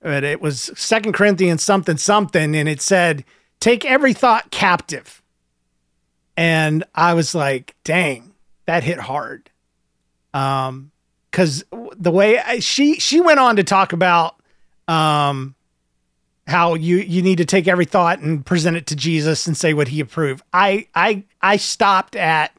But 0.00 0.24
it 0.24 0.40
was 0.40 0.70
Second 0.74 1.12
Corinthians 1.12 1.62
something, 1.62 1.96
something, 1.96 2.54
and 2.56 2.68
it 2.68 2.82
said, 2.82 3.24
Take 3.60 3.84
every 3.84 4.12
thought 4.12 4.50
captive. 4.50 5.22
And 6.36 6.84
I 6.94 7.14
was 7.14 7.34
like, 7.34 7.76
dang, 7.84 8.32
that 8.66 8.82
hit 8.82 8.98
hard. 8.98 9.50
Um, 10.34 10.90
because 11.30 11.64
the 11.96 12.10
way 12.10 12.38
I, 12.38 12.58
she 12.58 12.96
she 12.96 13.20
went 13.20 13.40
on 13.40 13.56
to 13.56 13.64
talk 13.64 13.92
about 13.92 14.36
um 14.86 15.54
how 16.46 16.74
you 16.74 16.96
you 16.98 17.22
need 17.22 17.38
to 17.38 17.44
take 17.44 17.68
every 17.68 17.84
thought 17.84 18.20
and 18.20 18.44
present 18.44 18.76
it 18.76 18.86
to 18.88 18.96
Jesus 18.96 19.46
and 19.46 19.56
say 19.56 19.74
what 19.74 19.88
he 19.88 20.00
approved. 20.00 20.42
I 20.52 20.86
I 20.94 21.24
I 21.40 21.56
stopped 21.56 22.16
at 22.16 22.56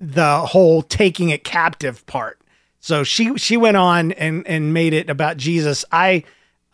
the 0.00 0.40
whole 0.40 0.82
taking 0.82 1.30
it 1.30 1.44
captive 1.44 2.04
part. 2.06 2.40
So 2.80 3.02
she 3.02 3.36
she 3.36 3.56
went 3.56 3.76
on 3.76 4.12
and 4.12 4.46
and 4.46 4.72
made 4.72 4.92
it 4.92 5.10
about 5.10 5.36
Jesus. 5.36 5.84
I 5.90 6.24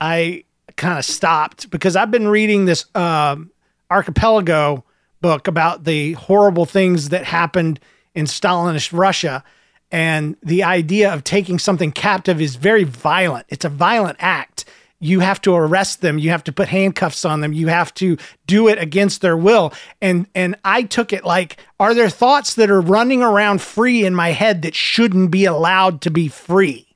I 0.00 0.44
kind 0.76 0.98
of 0.98 1.04
stopped 1.04 1.70
because 1.70 1.96
I've 1.96 2.10
been 2.10 2.28
reading 2.28 2.64
this 2.64 2.84
um, 2.94 3.50
archipelago 3.90 4.84
book 5.20 5.46
about 5.46 5.84
the 5.84 6.14
horrible 6.14 6.64
things 6.64 7.10
that 7.10 7.24
happened 7.24 7.80
in 8.14 8.26
Stalinist 8.26 8.96
Russia. 8.96 9.44
And 9.92 10.36
the 10.42 10.62
idea 10.62 11.12
of 11.12 11.24
taking 11.24 11.58
something 11.58 11.92
captive 11.92 12.40
is 12.40 12.56
very 12.56 12.84
violent. 12.84 13.46
It's 13.48 13.64
a 13.64 13.68
violent 13.68 14.16
act. 14.20 14.64
You 15.00 15.20
have 15.20 15.40
to 15.42 15.54
arrest 15.54 16.02
them. 16.02 16.18
You 16.18 16.30
have 16.30 16.44
to 16.44 16.52
put 16.52 16.68
handcuffs 16.68 17.24
on 17.24 17.40
them. 17.40 17.54
You 17.54 17.68
have 17.68 17.92
to 17.94 18.18
do 18.46 18.68
it 18.68 18.78
against 18.78 19.22
their 19.22 19.36
will. 19.36 19.72
And 20.00 20.26
and 20.34 20.56
I 20.64 20.82
took 20.82 21.12
it 21.12 21.24
like, 21.24 21.56
are 21.80 21.94
there 21.94 22.10
thoughts 22.10 22.54
that 22.54 22.70
are 22.70 22.80
running 22.80 23.22
around 23.22 23.62
free 23.62 24.04
in 24.04 24.14
my 24.14 24.30
head 24.30 24.62
that 24.62 24.74
shouldn't 24.74 25.30
be 25.30 25.46
allowed 25.46 26.02
to 26.02 26.10
be 26.10 26.28
free? 26.28 26.86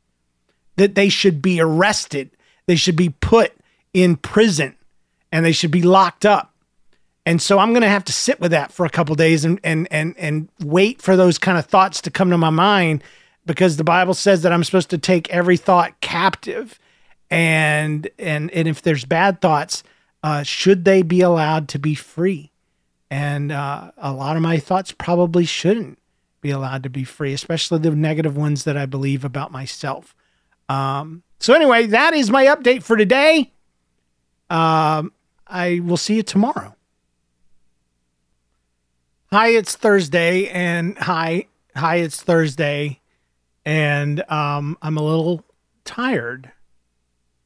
That 0.76 0.94
they 0.94 1.08
should 1.08 1.40
be 1.40 1.60
arrested. 1.60 2.30
They 2.66 2.76
should 2.76 2.96
be 2.96 3.08
put 3.08 3.52
in 3.94 4.16
prison 4.16 4.76
and 5.32 5.44
they 5.44 5.52
should 5.52 5.70
be 5.70 5.82
locked 5.82 6.26
up. 6.26 6.54
And 7.26 7.40
so 7.40 7.58
I'm 7.58 7.70
going 7.70 7.82
to 7.82 7.88
have 7.88 8.04
to 8.04 8.12
sit 8.12 8.38
with 8.38 8.50
that 8.50 8.70
for 8.70 8.84
a 8.84 8.90
couple 8.90 9.14
days 9.14 9.46
and 9.46 9.58
and 9.64 9.88
and 9.90 10.14
and 10.18 10.48
wait 10.60 11.00
for 11.00 11.16
those 11.16 11.38
kind 11.38 11.56
of 11.56 11.64
thoughts 11.64 12.02
to 12.02 12.10
come 12.10 12.28
to 12.30 12.38
my 12.38 12.50
mind 12.50 13.02
because 13.46 13.76
the 13.76 13.84
Bible 13.84 14.14
says 14.14 14.42
that 14.42 14.52
I'm 14.52 14.64
supposed 14.64 14.90
to 14.90 14.98
take 14.98 15.30
every 15.30 15.56
thought 15.56 15.98
captive. 16.00 16.78
And 17.30 18.08
and 18.18 18.50
and 18.50 18.68
if 18.68 18.82
there's 18.82 19.04
bad 19.04 19.40
thoughts, 19.40 19.82
uh, 20.22 20.42
should 20.42 20.84
they 20.84 21.02
be 21.02 21.20
allowed 21.20 21.68
to 21.68 21.78
be 21.78 21.94
free? 21.94 22.52
And 23.10 23.52
uh, 23.52 23.92
a 23.96 24.12
lot 24.12 24.36
of 24.36 24.42
my 24.42 24.58
thoughts 24.58 24.92
probably 24.92 25.44
shouldn't 25.44 25.98
be 26.40 26.50
allowed 26.50 26.82
to 26.82 26.90
be 26.90 27.04
free, 27.04 27.32
especially 27.32 27.78
the 27.78 27.90
negative 27.90 28.36
ones 28.36 28.64
that 28.64 28.76
I 28.76 28.86
believe 28.86 29.24
about 29.24 29.52
myself. 29.52 30.14
Um, 30.68 31.22
so 31.38 31.54
anyway, 31.54 31.86
that 31.86 32.14
is 32.14 32.30
my 32.30 32.46
update 32.46 32.82
for 32.82 32.96
today. 32.96 33.52
Um, 34.50 35.12
I 35.46 35.80
will 35.80 35.96
see 35.96 36.16
you 36.16 36.22
tomorrow. 36.22 36.74
Hi, 39.30 39.48
it's 39.48 39.74
Thursday, 39.74 40.48
and 40.48 40.96
hi, 40.96 41.46
hi, 41.74 41.96
it's 41.96 42.22
Thursday, 42.22 43.00
and 43.64 44.20
um, 44.30 44.78
I'm 44.80 44.96
a 44.96 45.02
little 45.02 45.44
tired, 45.84 46.52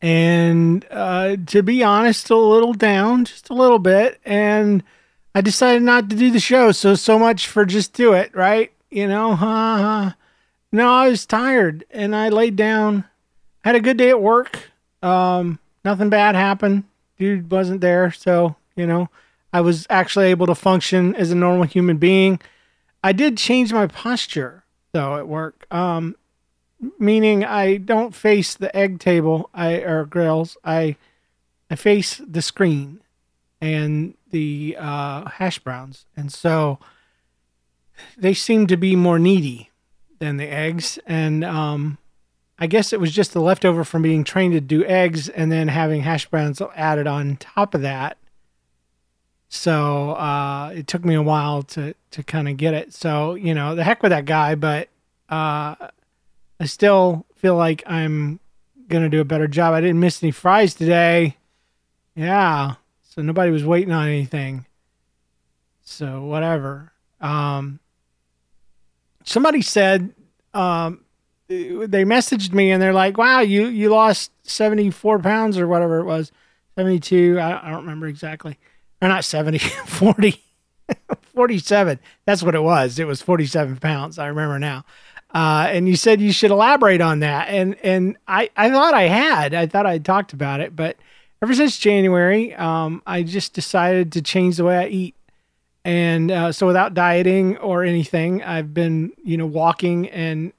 and 0.00 0.86
uh, 0.90 1.36
to 1.46 1.62
be 1.62 1.82
honest, 1.82 2.30
a 2.30 2.36
little 2.36 2.74
down, 2.74 3.24
just 3.24 3.50
a 3.50 3.54
little 3.54 3.78
bit, 3.78 4.20
and 4.24 4.82
I 5.34 5.40
decided 5.40 5.82
not 5.82 6.08
to 6.10 6.16
do 6.16 6.30
the 6.30 6.40
show. 6.40 6.72
So, 6.72 6.94
so 6.94 7.18
much 7.18 7.46
for 7.48 7.64
just 7.64 7.92
do 7.92 8.12
it, 8.12 8.34
right? 8.34 8.72
You 8.90 9.08
know, 9.08 9.34
huh? 9.34 10.12
No, 10.70 10.92
I 10.92 11.08
was 11.08 11.26
tired, 11.26 11.84
and 11.90 12.14
I 12.14 12.28
laid 12.28 12.56
down. 12.56 13.04
Had 13.64 13.74
a 13.74 13.80
good 13.80 13.96
day 13.96 14.10
at 14.10 14.22
work. 14.22 14.70
Um, 15.02 15.58
nothing 15.84 16.10
bad 16.10 16.34
happened. 16.34 16.84
Dude 17.18 17.50
wasn't 17.50 17.80
there, 17.80 18.12
so 18.12 18.56
you 18.76 18.86
know. 18.86 19.08
I 19.50 19.62
was 19.62 19.86
actually 19.88 20.26
able 20.26 20.46
to 20.46 20.54
function 20.54 21.14
as 21.16 21.30
a 21.30 21.34
normal 21.34 21.64
human 21.64 21.96
being. 21.96 22.38
I 23.02 23.12
did 23.12 23.38
change 23.38 23.72
my 23.72 23.86
posture 23.86 24.64
though 24.92 25.16
at 25.16 25.28
work, 25.28 25.66
um, 25.70 26.16
meaning 26.98 27.44
I 27.44 27.76
don't 27.76 28.14
face 28.14 28.54
the 28.54 28.74
egg 28.76 29.00
table 29.00 29.50
I 29.54 29.74
or 29.76 30.04
grills. 30.04 30.56
I 30.64 30.96
I 31.70 31.76
face 31.76 32.20
the 32.26 32.42
screen 32.42 33.00
and 33.60 34.14
the 34.30 34.76
uh, 34.78 35.28
hash 35.28 35.58
browns, 35.58 36.06
and 36.16 36.32
so 36.32 36.78
they 38.16 38.34
seem 38.34 38.66
to 38.68 38.76
be 38.76 38.96
more 38.96 39.18
needy 39.18 39.70
than 40.18 40.36
the 40.36 40.46
eggs. 40.46 40.98
And 41.06 41.44
um, 41.44 41.98
I 42.58 42.66
guess 42.66 42.92
it 42.92 43.00
was 43.00 43.12
just 43.12 43.32
the 43.32 43.40
leftover 43.40 43.84
from 43.84 44.02
being 44.02 44.24
trained 44.24 44.54
to 44.54 44.60
do 44.60 44.84
eggs 44.84 45.28
and 45.28 45.50
then 45.50 45.68
having 45.68 46.02
hash 46.02 46.26
browns 46.26 46.60
added 46.74 47.06
on 47.06 47.36
top 47.36 47.74
of 47.74 47.82
that 47.82 48.18
so 49.48 50.10
uh, 50.10 50.72
it 50.74 50.86
took 50.86 51.04
me 51.04 51.14
a 51.14 51.22
while 51.22 51.62
to 51.62 51.94
to 52.10 52.22
kind 52.22 52.48
of 52.48 52.56
get 52.56 52.74
it. 52.74 52.92
So 52.92 53.34
you 53.34 53.54
know, 53.54 53.74
the 53.74 53.84
heck 53.84 54.02
with 54.02 54.10
that 54.10 54.26
guy, 54.26 54.54
but 54.54 54.88
uh, 55.28 55.74
I 56.60 56.66
still 56.66 57.26
feel 57.36 57.56
like 57.56 57.82
I'm 57.86 58.40
gonna 58.88 59.08
do 59.08 59.20
a 59.20 59.24
better 59.24 59.48
job. 59.48 59.74
I 59.74 59.80
didn't 59.80 60.00
miss 60.00 60.22
any 60.22 60.32
fries 60.32 60.74
today. 60.74 61.36
Yeah, 62.14 62.74
so 63.02 63.22
nobody 63.22 63.50
was 63.50 63.64
waiting 63.64 63.92
on 63.92 64.08
anything. 64.08 64.66
So 65.82 66.24
whatever. 66.24 66.92
Um, 67.20 67.78
somebody 69.24 69.62
said 69.62 70.12
um, 70.54 71.04
they 71.48 72.04
messaged 72.04 72.52
me 72.52 72.70
and 72.70 72.82
they're 72.82 72.92
like, 72.92 73.16
"Wow, 73.16 73.40
you 73.40 73.66
you 73.68 73.90
lost 73.90 74.32
74 74.48 75.20
pounds 75.20 75.58
or 75.58 75.68
whatever 75.68 75.98
it 76.00 76.04
was, 76.04 76.32
72. 76.76 77.38
I, 77.38 77.66
I 77.66 77.70
don't 77.70 77.82
remember 77.82 78.06
exactly." 78.06 78.58
or 79.00 79.08
not 79.08 79.24
70, 79.24 79.58
40, 79.86 80.42
47. 81.34 81.98
That's 82.24 82.42
what 82.42 82.54
it 82.54 82.62
was. 82.62 82.98
It 82.98 83.06
was 83.06 83.22
47 83.22 83.76
pounds. 83.76 84.18
I 84.18 84.26
remember 84.26 84.58
now. 84.58 84.84
Uh, 85.34 85.68
and 85.70 85.88
you 85.88 85.96
said 85.96 86.20
you 86.20 86.32
should 86.32 86.50
elaborate 86.50 87.00
on 87.00 87.20
that. 87.20 87.48
And, 87.48 87.76
and 87.82 88.16
I, 88.26 88.50
I 88.56 88.70
thought 88.70 88.94
I 88.94 89.02
had, 89.02 89.54
I 89.54 89.66
thought 89.66 89.86
I 89.86 89.98
talked 89.98 90.32
about 90.32 90.60
it, 90.60 90.74
but 90.74 90.96
ever 91.42 91.54
since 91.54 91.78
January, 91.78 92.54
um, 92.54 93.02
I 93.06 93.22
just 93.22 93.52
decided 93.52 94.12
to 94.12 94.22
change 94.22 94.56
the 94.56 94.64
way 94.64 94.78
I 94.78 94.86
eat. 94.86 95.14
And 95.84 96.30
uh, 96.30 96.52
so 96.52 96.66
without 96.66 96.94
dieting 96.94 97.56
or 97.58 97.84
anything, 97.84 98.42
I've 98.42 98.72
been, 98.72 99.12
you 99.22 99.36
know, 99.36 99.46
walking 99.46 100.08
and 100.08 100.52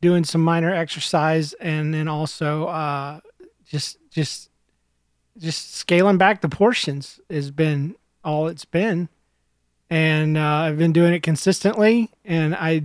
doing 0.00 0.24
some 0.24 0.42
minor 0.42 0.74
exercise 0.74 1.52
and 1.54 1.94
then 1.94 2.08
also 2.08 2.66
uh, 2.66 3.20
just, 3.64 3.98
just 4.10 4.50
just 5.38 5.74
scaling 5.74 6.18
back 6.18 6.40
the 6.40 6.48
portions 6.48 7.20
has 7.30 7.50
been 7.50 7.96
all 8.22 8.48
it's 8.48 8.64
been. 8.64 9.08
And 9.88 10.36
uh, 10.36 10.44
I've 10.44 10.78
been 10.78 10.92
doing 10.92 11.14
it 11.14 11.22
consistently. 11.22 12.10
And 12.24 12.54
I, 12.54 12.84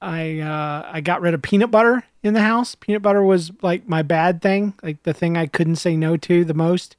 I, 0.00 0.40
uh, 0.40 0.88
I 0.92 1.00
got 1.00 1.20
rid 1.20 1.34
of 1.34 1.42
peanut 1.42 1.70
butter 1.70 2.04
in 2.22 2.34
the 2.34 2.42
house. 2.42 2.74
Peanut 2.74 3.02
butter 3.02 3.22
was 3.22 3.50
like 3.62 3.88
my 3.88 4.02
bad 4.02 4.42
thing, 4.42 4.74
like 4.82 5.02
the 5.02 5.14
thing 5.14 5.36
I 5.36 5.46
couldn't 5.46 5.76
say 5.76 5.96
no 5.96 6.16
to 6.18 6.44
the 6.44 6.54
most. 6.54 6.96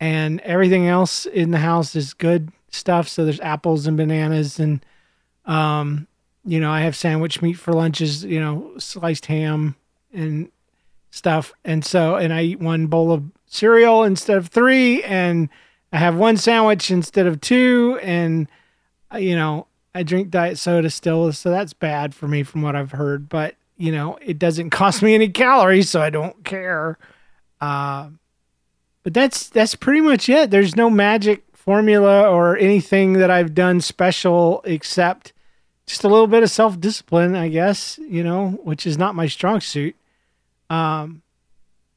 And 0.00 0.40
everything 0.40 0.88
else 0.88 1.26
in 1.26 1.50
the 1.50 1.58
house 1.58 1.94
is 1.94 2.14
good 2.14 2.50
stuff. 2.70 3.08
So 3.08 3.24
there's 3.24 3.40
apples 3.40 3.86
and 3.86 3.96
bananas 3.96 4.58
and, 4.58 4.84
um, 5.44 6.06
you 6.44 6.58
know, 6.58 6.72
I 6.72 6.80
have 6.80 6.96
sandwich 6.96 7.40
meat 7.40 7.54
for 7.54 7.72
lunches, 7.72 8.24
you 8.24 8.40
know, 8.40 8.72
sliced 8.78 9.26
ham 9.26 9.76
and 10.12 10.50
stuff. 11.10 11.52
And 11.64 11.84
so, 11.84 12.16
and 12.16 12.32
I 12.32 12.42
eat 12.42 12.60
one 12.60 12.86
bowl 12.88 13.12
of 13.12 13.22
cereal 13.46 14.02
instead 14.02 14.38
of 14.38 14.48
three, 14.48 15.02
and 15.04 15.48
I 15.92 15.98
have 15.98 16.16
one 16.16 16.36
sandwich 16.36 16.90
instead 16.90 17.26
of 17.26 17.40
two, 17.40 17.98
and 18.02 18.48
uh, 19.12 19.18
you 19.18 19.36
know, 19.36 19.66
I 19.94 20.02
drink 20.02 20.30
diet 20.30 20.58
soda 20.58 20.90
still, 20.90 21.32
so 21.32 21.50
that's 21.50 21.72
bad 21.72 22.14
for 22.14 22.26
me 22.26 22.42
from 22.42 22.62
what 22.62 22.74
I've 22.76 22.92
heard. 22.92 23.28
But 23.28 23.56
you 23.76 23.92
know, 23.92 24.18
it 24.22 24.38
doesn't 24.38 24.70
cost 24.80 25.02
me 25.02 25.14
any 25.14 25.28
calories, 25.28 25.90
so 25.90 26.00
I 26.00 26.10
don't 26.10 26.44
care. 26.44 26.98
Uh, 27.60 28.10
but 29.02 29.14
that's 29.14 29.48
that's 29.48 29.74
pretty 29.74 30.00
much 30.00 30.28
it. 30.28 30.50
There's 30.50 30.76
no 30.76 30.88
magic 30.88 31.44
formula 31.52 32.28
or 32.28 32.56
anything 32.56 33.14
that 33.14 33.30
I've 33.30 33.54
done 33.54 33.80
special 33.80 34.62
except 34.64 35.32
just 35.86 36.04
a 36.04 36.08
little 36.08 36.26
bit 36.26 36.42
of 36.42 36.50
self 36.50 36.80
discipline, 36.80 37.34
I 37.34 37.48
guess. 37.48 37.98
You 37.98 38.24
know, 38.24 38.60
which 38.62 38.86
is 38.86 38.96
not 38.96 39.14
my 39.14 39.26
strong 39.26 39.60
suit. 39.60 39.96
Um, 40.70 41.22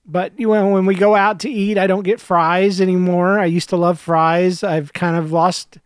but 0.06 0.38
you 0.38 0.50
know, 0.50 0.70
when 0.70 0.86
we 0.86 0.96
go 0.96 1.16
out 1.16 1.40
to 1.42 1.50
eat, 1.50 1.78
I 1.78 1.88
don't 1.88 2.04
get 2.04 2.20
fries 2.20 2.82
anymore. 2.82 3.40
I 3.40 3.46
used 3.46 3.70
to 3.70 3.78
love 3.78 4.00
fries. 4.00 4.64
I've 4.64 4.94
kind 4.94 5.16
of 5.16 5.32
lost 5.32 5.78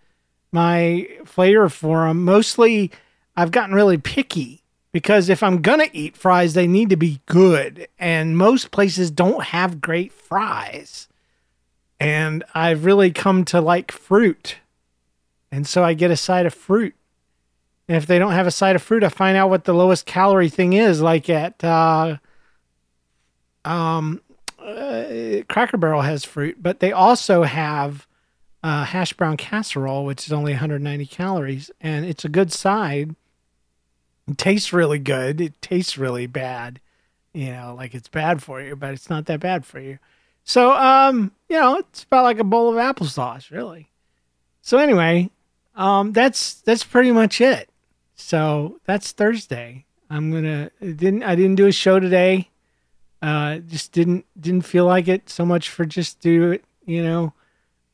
my 0.51 1.07
flavor 1.25 1.69
for 1.69 2.07
them. 2.07 2.23
Mostly, 2.23 2.91
I've 3.35 3.51
gotten 3.51 3.75
really 3.75 3.97
picky 3.97 4.63
because 4.91 5.29
if 5.29 5.43
I'm 5.43 5.61
gonna 5.61 5.87
eat 5.93 6.17
fries, 6.17 6.53
they 6.53 6.67
need 6.67 6.89
to 6.89 6.97
be 6.97 7.21
good, 7.25 7.87
and 7.99 8.37
most 8.37 8.71
places 8.71 9.11
don't 9.11 9.43
have 9.45 9.81
great 9.81 10.11
fries. 10.11 11.07
And 11.99 12.43
I've 12.55 12.85
really 12.85 13.11
come 13.11 13.45
to 13.45 13.61
like 13.61 13.91
fruit, 13.91 14.57
and 15.51 15.67
so 15.67 15.83
I 15.83 15.93
get 15.93 16.11
a 16.11 16.17
side 16.17 16.45
of 16.45 16.53
fruit. 16.53 16.95
And 17.87 17.97
if 17.97 18.05
they 18.05 18.19
don't 18.19 18.33
have 18.33 18.47
a 18.47 18.51
side 18.51 18.75
of 18.75 18.83
fruit, 18.83 19.03
I 19.03 19.09
find 19.09 19.35
out 19.35 19.49
what 19.49 19.65
the 19.65 19.73
lowest 19.73 20.05
calorie 20.05 20.49
thing 20.49 20.73
is, 20.73 21.01
like 21.01 21.29
at 21.29 21.63
uh, 21.63 22.17
um, 23.65 24.21
uh, 24.59 25.43
Cracker 25.47 25.77
Barrel 25.77 26.01
has 26.01 26.23
fruit, 26.23 26.61
but 26.61 26.79
they 26.79 26.91
also 26.91 27.43
have 27.43 28.07
uh, 28.63 28.85
hash 28.85 29.13
brown 29.13 29.37
casserole, 29.37 30.05
which 30.05 30.25
is 30.25 30.33
only 30.33 30.53
190 30.53 31.05
calories, 31.07 31.71
and 31.81 32.05
it's 32.05 32.25
a 32.25 32.29
good 32.29 32.51
side. 32.51 33.15
It 34.27 34.37
tastes 34.37 34.73
really 34.73 34.99
good. 34.99 35.41
It 35.41 35.59
tastes 35.61 35.97
really 35.97 36.27
bad, 36.27 36.79
you 37.33 37.51
know, 37.51 37.73
like 37.77 37.95
it's 37.95 38.07
bad 38.09 38.43
for 38.43 38.61
you, 38.61 38.75
but 38.75 38.93
it's 38.93 39.09
not 39.09 39.25
that 39.25 39.39
bad 39.39 39.65
for 39.65 39.79
you. 39.79 39.99
So, 40.43 40.73
um, 40.73 41.31
you 41.47 41.57
know, 41.59 41.77
it's 41.77 42.03
about 42.03 42.23
like 42.23 42.39
a 42.39 42.43
bowl 42.43 42.69
of 42.69 42.75
applesauce, 42.77 43.51
really. 43.51 43.89
So 44.61 44.77
anyway, 44.77 45.31
um, 45.75 46.11
that's 46.13 46.55
that's 46.61 46.83
pretty 46.83 47.11
much 47.11 47.41
it. 47.41 47.69
So 48.15 48.79
that's 48.85 49.11
Thursday. 49.11 49.85
I'm 50.09 50.31
gonna 50.31 50.71
didn't 50.81 51.23
I 51.23 51.35
didn't 51.35 51.55
do 51.55 51.67
a 51.67 51.71
show 51.71 51.99
today 51.99 52.49
Uh, 53.21 53.57
just 53.59 53.91
didn't 53.91 54.25
didn't 54.39 54.63
feel 54.65 54.85
like 54.85 55.07
it 55.07 55.29
so 55.29 55.45
much 55.45 55.69
for 55.69 55.85
just 55.85 56.19
do 56.21 56.51
it, 56.51 56.63
you 56.85 57.03
know. 57.03 57.33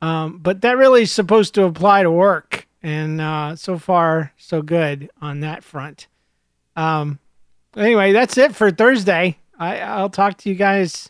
Um, 0.06 0.38
but 0.38 0.62
that 0.62 0.78
really 0.78 1.02
is 1.02 1.12
supposed 1.12 1.56
to 1.56 1.64
apply 1.64 2.04
to 2.04 2.12
work, 2.12 2.68
and 2.84 3.20
uh, 3.20 3.56
so 3.56 3.80
far 3.80 4.34
so 4.38 4.62
good 4.62 5.10
on 5.20 5.40
that 5.40 5.64
front. 5.64 6.06
Um, 6.76 7.18
anyway, 7.76 8.12
that's 8.12 8.38
it 8.38 8.56
for 8.56 8.70
Thursday. 8.70 9.40
I 9.58 9.80
I'll 9.80 10.12
talk 10.12 10.38
to 10.38 10.50
you 10.50 10.54
guys 10.54 11.10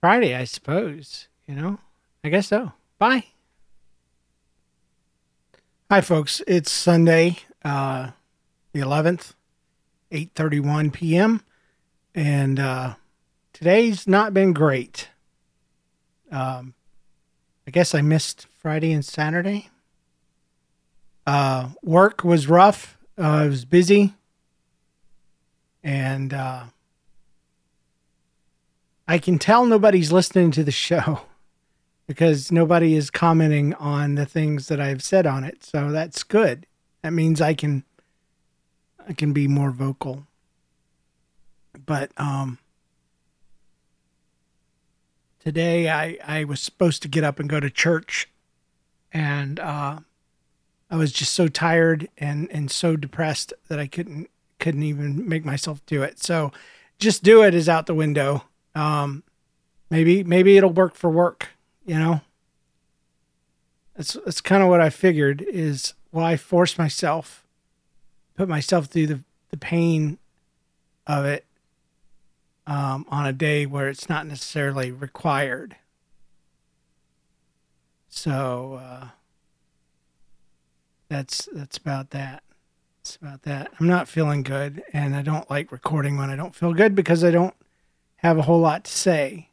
Friday, 0.00 0.36
I 0.36 0.44
suppose. 0.44 1.26
You 1.48 1.56
know, 1.56 1.80
I 2.22 2.28
guess 2.28 2.46
so. 2.46 2.70
Bye. 3.00 3.24
Hi, 5.90 6.00
folks. 6.00 6.42
It's 6.46 6.70
Sunday, 6.70 7.38
uh, 7.64 8.12
the 8.72 8.80
11th, 8.82 9.32
8:31 10.12 10.92
p.m. 10.92 11.42
And 12.14 12.60
uh, 12.60 12.94
today's 13.52 14.06
not 14.06 14.32
been 14.32 14.52
great. 14.52 15.08
Um, 16.30 16.74
I 17.66 17.70
guess 17.70 17.94
I 17.94 18.02
missed 18.02 18.46
Friday 18.58 18.92
and 18.92 19.04
Saturday. 19.04 19.70
Uh, 21.26 21.70
work 21.82 22.24
was 22.24 22.48
rough. 22.48 22.98
Uh, 23.16 23.22
I 23.22 23.46
was 23.46 23.64
busy, 23.64 24.14
and 25.84 26.34
uh, 26.34 26.64
I 29.06 29.18
can 29.18 29.38
tell 29.38 29.64
nobody's 29.66 30.10
listening 30.10 30.50
to 30.52 30.64
the 30.64 30.70
show 30.72 31.22
because 32.06 32.50
nobody 32.50 32.94
is 32.94 33.10
commenting 33.10 33.74
on 33.74 34.16
the 34.16 34.26
things 34.26 34.68
that 34.68 34.80
I've 34.80 35.02
said 35.02 35.26
on 35.26 35.44
it. 35.44 35.64
So 35.64 35.90
that's 35.90 36.22
good. 36.22 36.66
That 37.02 37.12
means 37.12 37.40
I 37.40 37.54
can 37.54 37.84
I 39.08 39.12
can 39.12 39.32
be 39.32 39.48
more 39.48 39.70
vocal. 39.70 40.26
But 41.86 42.10
um 42.16 42.58
today 45.42 45.90
I 45.90 46.18
I 46.24 46.44
was 46.44 46.60
supposed 46.60 47.02
to 47.02 47.08
get 47.08 47.24
up 47.24 47.38
and 47.38 47.48
go 47.48 47.60
to 47.60 47.70
church 47.70 48.28
and 49.12 49.58
uh 49.60 50.00
I 50.90 50.96
was 50.96 51.12
just 51.12 51.34
so 51.34 51.48
tired 51.48 52.08
and 52.18 52.50
and 52.50 52.70
so 52.70 52.96
depressed 52.96 53.52
that 53.68 53.78
I 53.78 53.86
couldn't 53.86 54.28
couldn't 54.58 54.82
even 54.82 55.28
make 55.28 55.44
myself 55.44 55.84
do 55.86 56.02
it. 56.02 56.22
So 56.22 56.52
just 56.98 57.22
do 57.22 57.42
it 57.42 57.54
is 57.54 57.68
out 57.68 57.86
the 57.86 57.94
window. 57.94 58.44
Um 58.74 59.24
maybe 59.92 60.24
maybe 60.24 60.56
it'll 60.56 60.70
work 60.70 60.94
for 60.94 61.10
work 61.10 61.50
you 61.84 61.98
know 61.98 62.22
that's 63.94 64.14
that's 64.24 64.40
kind 64.40 64.62
of 64.62 64.68
what 64.68 64.80
i 64.80 64.88
figured 64.88 65.42
is 65.42 65.92
why 66.10 66.36
force 66.36 66.78
myself 66.78 67.46
put 68.34 68.48
myself 68.48 68.86
through 68.86 69.06
the, 69.06 69.20
the 69.50 69.56
pain 69.56 70.18
of 71.06 71.26
it 71.26 71.44
um, 72.66 73.06
on 73.08 73.26
a 73.26 73.32
day 73.32 73.66
where 73.66 73.88
it's 73.88 74.08
not 74.08 74.26
necessarily 74.26 74.90
required. 74.90 75.76
So 78.08 78.80
uh, 78.82 79.06
that's 81.08 81.48
that's 81.52 81.76
about 81.76 82.10
that. 82.10 82.42
It's 83.00 83.16
about 83.16 83.42
that. 83.42 83.72
I'm 83.80 83.88
not 83.88 84.06
feeling 84.06 84.42
good 84.42 84.82
and 84.92 85.16
i 85.16 85.22
don't 85.22 85.50
like 85.50 85.72
recording 85.72 86.16
when 86.16 86.30
i 86.30 86.36
don't 86.36 86.54
feel 86.54 86.72
good 86.72 86.94
because 86.94 87.24
i 87.24 87.32
don't 87.32 87.54
have 88.22 88.38
a 88.38 88.42
whole 88.42 88.60
lot 88.60 88.84
to 88.84 88.90
say. 88.90 89.48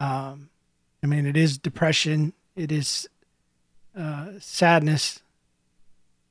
Um, 0.00 0.50
I 1.02 1.06
mean, 1.06 1.26
it 1.26 1.36
is 1.36 1.58
depression, 1.58 2.32
it 2.54 2.72
is 2.72 3.08
uh, 3.96 4.32
sadness, 4.40 5.20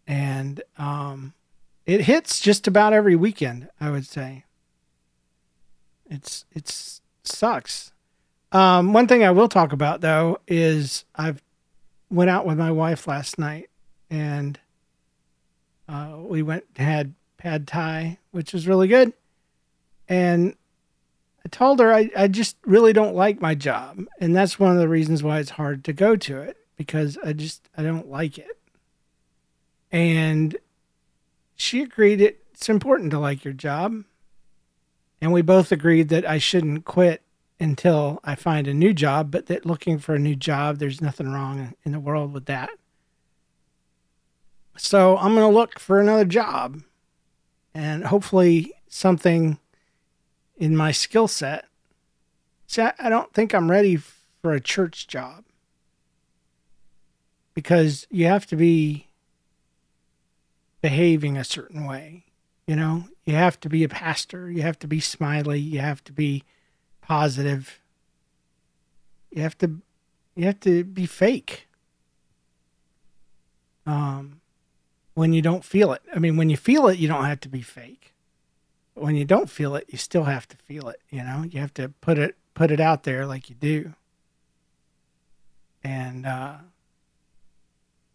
and 0.06 0.62
um, 0.78 1.34
it 1.86 2.02
hits 2.02 2.40
just 2.40 2.68
about 2.68 2.94
every 2.94 3.16
weekend. 3.16 3.70
I 3.80 3.90
would 3.90 4.06
say 4.06 4.44
it's 6.10 6.46
it's 6.52 7.02
sucks. 7.24 7.92
Um, 8.52 8.94
one 8.94 9.08
thing 9.08 9.24
I 9.24 9.32
will 9.32 9.50
talk 9.50 9.74
about 9.74 10.02
though 10.02 10.40
is 10.48 11.06
I've 11.16 11.42
went 12.10 12.30
out 12.30 12.46
with 12.46 12.58
my 12.58 12.72
wife 12.72 13.08
last 13.08 13.38
night, 13.38 13.70
and 14.10 14.60
uh, 15.90 16.18
we 16.20 16.42
went 16.42 16.66
had 16.78 17.14
pad 17.38 17.68
thai, 17.68 18.18
which 18.32 18.54
was 18.54 18.68
really 18.68 18.88
good, 18.88 19.14
and 20.08 20.56
I 21.46 21.48
told 21.50 21.80
her 21.80 21.94
I, 21.94 22.10
I 22.18 22.28
just 22.28 22.58
really 22.66 22.92
don't 22.92 23.16
like 23.16 23.40
my 23.40 23.54
job. 23.54 24.04
And 24.20 24.36
that's 24.36 24.60
one 24.60 24.72
of 24.72 24.80
the 24.80 24.90
reasons 24.90 25.22
why 25.22 25.38
it's 25.40 25.52
hard 25.52 25.84
to 25.84 25.94
go 25.94 26.16
to 26.16 26.42
it 26.42 26.58
because 26.76 27.20
I 27.24 27.34
just, 27.34 27.70
I 27.78 27.84
don't 27.84 28.10
like 28.10 28.40
it. 28.40 28.58
And 29.92 30.58
she 31.56 31.84
agreed 31.84 32.20
it's 32.20 32.68
important 32.68 33.12
to 33.12 33.20
like 33.20 33.46
your 33.46 33.54
job. 33.54 34.04
And 35.26 35.34
we 35.34 35.42
both 35.42 35.72
agreed 35.72 36.10
that 36.10 36.24
I 36.24 36.38
shouldn't 36.38 36.86
quit 36.86 37.24
until 37.60 38.20
I 38.24 38.36
find 38.36 38.68
a 38.68 38.76
new 38.76 38.94
job, 38.94 39.32
but 39.32 39.48
that 39.48 39.66
looking 39.66 39.98
for 39.98 40.14
a 40.14 40.20
new 40.20 40.36
job, 40.36 40.78
there's 40.78 41.02
nothing 41.02 41.32
wrong 41.32 41.74
in 41.84 41.94
the 41.94 42.00
world 42.00 42.32
with 42.32 42.46
that. 42.46 42.70
So 44.78 45.18
I'm 45.18 45.34
going 45.34 45.52
to 45.52 45.58
look 45.58 45.80
for 45.80 46.00
another 46.00 46.26
job 46.26 46.84
and 47.74 48.06
hopefully 48.06 48.72
something 48.88 49.58
in 50.58 50.78
my 50.78 50.92
skill 50.92 51.28
set. 51.28 51.66
See, 52.68 52.84
I, 52.84 53.10
don't 53.10 53.34
think 53.34 53.56
I'm 53.56 53.72
ready 53.72 53.96
for 53.96 54.54
a 54.54 54.62
church 54.62 55.08
job 55.08 55.44
because 57.56 58.06
you 58.12 58.28
have 58.28 58.46
to 58.46 58.56
be 58.56 59.08
behaving 60.84 61.36
a 61.36 61.44
certain 61.44 61.84
way. 61.84 62.26
You 62.68 62.76
know, 62.76 63.06
you 63.26 63.36
have 63.36 63.60
to 63.62 63.70
be 63.70 63.84
a 63.84 63.90
pastor, 63.90 64.50
you 64.50 64.62
have 64.64 64.80
to 64.80 64.88
be 64.88 65.00
smiley, 65.00 65.60
you 65.60 65.80
have 65.80 66.04
to 66.06 66.14
be 66.14 66.44
positive. 67.02 67.80
You 69.32 69.42
have 69.44 69.58
to 69.60 69.82
you 70.36 70.46
have 70.46 70.60
to 70.62 70.84
be 70.84 71.06
fake. 71.06 71.68
Um 73.86 74.42
when 75.16 75.34
you 75.34 75.42
don't 75.42 75.66
feel 75.66 75.94
it. 75.94 76.02
I 76.16 76.20
mean, 76.20 76.38
when 76.38 76.50
you 76.50 76.58
feel 76.58 76.88
it, 76.88 77.00
you 77.00 77.08
don't 77.08 77.26
have 77.26 77.40
to 77.42 77.50
be 77.50 77.62
fake 77.62 78.14
But 78.96 79.04
when 79.06 79.16
you 79.16 79.26
don't 79.26 79.50
feel 79.50 79.76
it, 79.76 79.86
you 79.90 79.98
still 79.98 80.26
have 80.26 80.48
to 80.50 80.58
feel 80.58 80.90
it. 80.90 81.02
You 81.10 81.24
know, 81.24 81.44
you 81.50 81.60
have 81.62 81.74
to 81.76 81.90
put 82.02 82.18
it 82.18 82.36
put 82.56 82.72
it 82.72 82.80
out 82.80 83.04
there 83.04 83.26
like 83.26 83.50
you 83.50 83.56
do. 83.56 83.94
And 85.84 86.26
uh, 86.26 86.58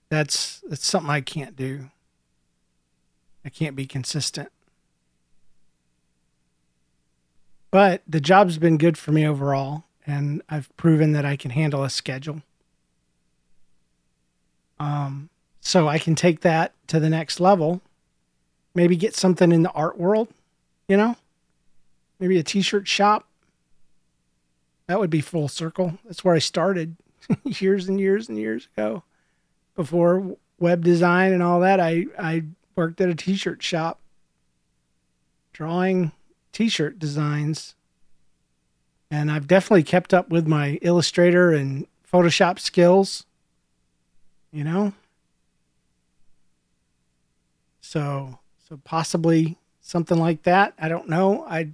that's 0.08 0.60
that's 0.68 0.86
something 0.86 1.10
I 1.10 1.20
can't 1.20 1.56
do. 1.56 1.90
I 3.44 3.48
can't 3.48 3.76
be 3.76 3.86
consistent. 3.86 4.50
But 7.70 8.02
the 8.06 8.20
job's 8.20 8.58
been 8.58 8.78
good 8.78 8.98
for 8.98 9.12
me 9.12 9.26
overall, 9.26 9.84
and 10.06 10.42
I've 10.48 10.74
proven 10.76 11.12
that 11.12 11.24
I 11.24 11.36
can 11.36 11.52
handle 11.52 11.84
a 11.84 11.90
schedule. 11.90 12.42
Um, 14.78 15.28
so 15.60 15.88
I 15.88 15.98
can 15.98 16.14
take 16.14 16.40
that 16.40 16.72
to 16.88 16.98
the 16.98 17.10
next 17.10 17.38
level. 17.38 17.80
Maybe 18.74 18.96
get 18.96 19.14
something 19.14 19.52
in 19.52 19.62
the 19.62 19.70
art 19.70 19.98
world 19.98 20.28
you 20.90 20.96
know, 20.96 21.14
maybe 22.18 22.36
a 22.36 22.42
t-shirt 22.42 22.88
shop. 22.88 23.24
That 24.88 24.98
would 24.98 25.08
be 25.08 25.20
full 25.20 25.46
circle. 25.46 26.00
That's 26.04 26.24
where 26.24 26.34
I 26.34 26.40
started 26.40 26.96
years 27.44 27.88
and 27.88 28.00
years 28.00 28.28
and 28.28 28.36
years 28.36 28.66
ago. 28.76 29.04
Before 29.76 30.36
web 30.58 30.82
design 30.82 31.32
and 31.32 31.44
all 31.44 31.60
that, 31.60 31.78
I, 31.78 32.06
I 32.18 32.42
worked 32.76 33.00
at 33.00 33.08
a 33.08 33.14
t-shirt 33.14 33.62
shop 33.62 34.00
drawing 35.52 36.12
t-shirt 36.52 36.98
designs. 36.98 37.74
And 39.10 39.30
I've 39.30 39.46
definitely 39.46 39.82
kept 39.82 40.14
up 40.14 40.30
with 40.30 40.46
my 40.46 40.78
Illustrator 40.82 41.52
and 41.52 41.86
Photoshop 42.10 42.58
skills, 42.58 43.26
you 44.52 44.64
know? 44.64 44.92
So, 47.80 48.38
so 48.68 48.80
possibly 48.84 49.58
something 49.80 50.18
like 50.18 50.44
that. 50.44 50.74
I 50.78 50.88
don't 50.88 51.08
know. 51.08 51.44
I 51.46 51.70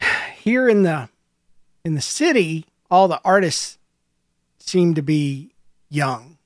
here 0.36 0.68
in 0.68 0.82
the 0.82 1.08
in 1.84 1.94
the 1.94 2.00
city, 2.00 2.66
all 2.90 3.08
the 3.08 3.20
artists 3.24 3.78
seem 4.58 4.94
to 4.94 5.02
be 5.02 5.50
young 5.88 6.38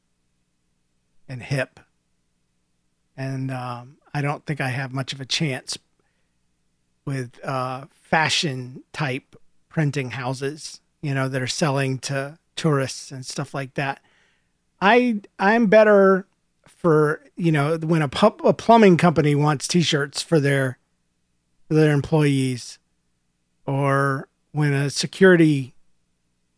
and 1.28 1.42
hip, 1.42 1.80
and 3.16 3.50
um, 3.50 3.96
I 4.12 4.20
don't 4.20 4.44
think 4.46 4.60
I 4.60 4.68
have 4.68 4.92
much 4.92 5.12
of 5.12 5.20
a 5.20 5.26
chance 5.26 5.78
with 7.04 7.38
uh, 7.44 7.86
fashion 7.92 8.82
type 8.92 9.36
printing 9.68 10.10
houses, 10.10 10.80
you 11.02 11.14
know, 11.14 11.28
that 11.28 11.40
are 11.40 11.46
selling 11.46 11.98
to 12.00 12.38
tourists 12.56 13.10
and 13.10 13.24
stuff 13.24 13.54
like 13.54 13.74
that. 13.74 14.00
I 14.80 15.20
I'm 15.38 15.66
better 15.66 16.26
for 16.66 17.22
you 17.36 17.52
know 17.52 17.78
when 17.78 18.02
a, 18.02 18.10
a 18.44 18.52
plumbing 18.52 18.96
company 18.96 19.34
wants 19.34 19.66
t-shirts 19.66 20.22
for 20.22 20.38
their 20.38 20.78
for 21.68 21.74
their 21.74 21.92
employees 21.92 22.78
or 23.66 24.28
when 24.52 24.72
a 24.72 24.90
security 24.90 25.74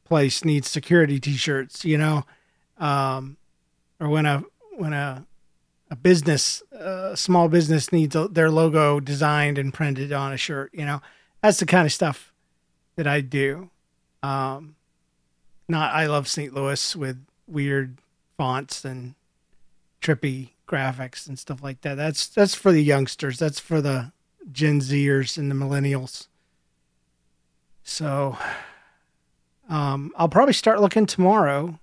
place 0.04 0.44
needs 0.44 0.68
security 0.68 1.20
t-shirts 1.20 1.84
you 1.84 1.96
know 1.96 2.24
um, 2.78 3.36
or 4.00 4.08
when 4.08 4.26
a 4.26 4.42
when 4.76 4.92
a 4.92 5.24
a 5.90 5.96
business 5.96 6.62
a 6.72 7.16
small 7.16 7.48
business 7.48 7.92
needs 7.92 8.14
a, 8.14 8.29
their 8.29 8.51
logo 8.51 9.01
designed 9.01 9.59
and 9.59 9.72
printed 9.72 10.12
on 10.12 10.33
a 10.33 10.37
shirt 10.37 10.70
you 10.74 10.85
know 10.85 11.01
that's 11.42 11.61
the 11.61 11.66
kind 11.66 11.87
of 11.87 11.92
stuff 11.92 12.33
that 12.98 13.07
I 13.07 13.20
do. 13.20 13.70
Um, 14.22 14.74
not 15.68 15.94
I 15.94 16.07
love 16.07 16.27
St. 16.27 16.53
Louis 16.53 16.96
with 16.96 17.24
weird 17.46 17.98
fonts 18.37 18.85
and 18.85 19.14
trippy 20.03 20.51
graphics 20.66 21.29
and 21.29 21.38
stuff 21.38 21.62
like 21.62 21.81
that. 21.83 21.94
That's 21.94 22.27
that's 22.27 22.55
for 22.55 22.72
the 22.72 22.83
youngsters. 22.83 23.38
That's 23.38 23.61
for 23.61 23.81
the 23.81 24.12
Gen 24.51 24.81
Zers 24.81 25.38
and 25.38 25.51
the 25.51 25.55
millennials. 25.55 26.27
So 27.85 28.37
um, 29.68 30.12
I'll 30.16 30.29
probably 30.29 30.53
start 30.53 30.81
looking 30.81 31.07
tomorrow. 31.07 31.79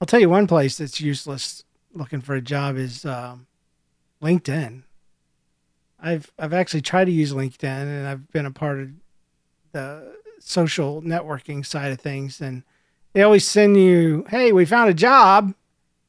I'll 0.00 0.06
tell 0.06 0.20
you 0.20 0.30
one 0.30 0.46
place 0.46 0.78
that's 0.78 1.00
useless 1.00 1.64
looking 1.94 2.20
for 2.20 2.34
a 2.34 2.40
job 2.40 2.76
is 2.76 3.04
um, 3.04 3.46
LinkedIn. 4.22 4.82
I've 6.02 6.32
I've 6.38 6.54
actually 6.54 6.82
tried 6.82 7.06
to 7.06 7.12
use 7.12 7.32
LinkedIn 7.32 7.64
and 7.64 8.06
I've 8.06 8.30
been 8.32 8.46
a 8.46 8.50
part 8.50 8.80
of 8.80 8.90
the 9.72 10.16
social 10.38 11.02
networking 11.02 11.64
side 11.64 11.92
of 11.92 12.00
things 12.00 12.40
and 12.40 12.62
they 13.12 13.22
always 13.22 13.46
send 13.46 13.76
you, 13.76 14.24
"Hey, 14.28 14.52
we 14.52 14.64
found 14.64 14.88
a 14.88 14.94
job 14.94 15.54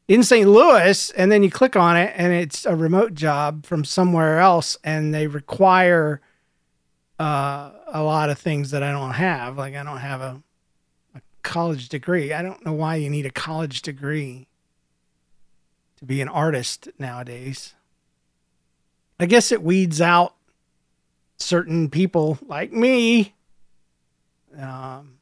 in 0.07 0.23
St. 0.23 0.47
Louis," 0.47 1.09
and 1.11 1.31
then 1.31 1.43
you 1.43 1.51
click 1.51 1.75
on 1.75 1.97
it 1.97 2.13
and 2.15 2.31
it's 2.31 2.65
a 2.65 2.75
remote 2.75 3.13
job 3.13 3.65
from 3.65 3.83
somewhere 3.83 4.39
else 4.39 4.77
and 4.83 5.13
they 5.13 5.27
require 5.27 6.21
uh, 7.19 7.71
a 7.87 8.01
lot 8.01 8.29
of 8.29 8.39
things 8.39 8.71
that 8.71 8.83
I 8.83 8.91
don't 8.91 9.13
have. 9.13 9.57
Like 9.57 9.75
I 9.75 9.83
don't 9.83 9.97
have 9.97 10.21
a, 10.21 10.41
a 11.15 11.21
college 11.43 11.89
degree. 11.89 12.31
I 12.31 12.41
don't 12.41 12.65
know 12.65 12.73
why 12.73 12.95
you 12.95 13.09
need 13.09 13.25
a 13.25 13.31
college 13.31 13.81
degree 13.81 14.47
to 16.01 16.05
be 16.05 16.19
an 16.21 16.27
artist 16.27 16.89
nowadays. 16.99 17.73
I 19.19 19.25
guess 19.27 19.51
it 19.51 19.63
weeds 19.63 20.01
out 20.01 20.35
certain 21.37 21.89
people 21.89 22.37
like 22.47 22.73
me. 22.73 23.33
Um, 24.57 25.19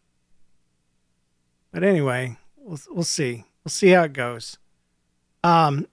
but 1.71 1.83
anyway, 1.83 2.37
we'll 2.57 2.79
we'll 2.89 3.03
see. 3.03 3.43
We'll 3.63 3.69
see 3.69 3.89
how 3.89 4.03
it 4.03 4.13
goes. 4.13 4.57
Um, 5.43 5.87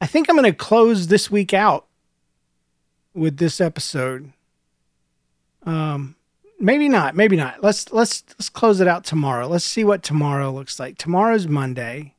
I 0.00 0.06
think 0.06 0.28
I'm 0.28 0.36
going 0.36 0.50
to 0.50 0.56
close 0.56 1.06
this 1.06 1.30
week 1.30 1.54
out 1.54 1.86
with 3.14 3.36
this 3.36 3.60
episode. 3.60 4.32
Um, 5.64 6.16
maybe 6.58 6.88
not. 6.88 7.14
Maybe 7.14 7.36
not. 7.36 7.62
Let's 7.62 7.92
let's 7.92 8.24
let's 8.30 8.48
close 8.48 8.80
it 8.80 8.88
out 8.88 9.04
tomorrow. 9.04 9.46
Let's 9.46 9.64
see 9.64 9.84
what 9.84 10.02
tomorrow 10.02 10.50
looks 10.50 10.80
like. 10.80 10.98
Tomorrow's 10.98 11.46
Monday. 11.46 12.13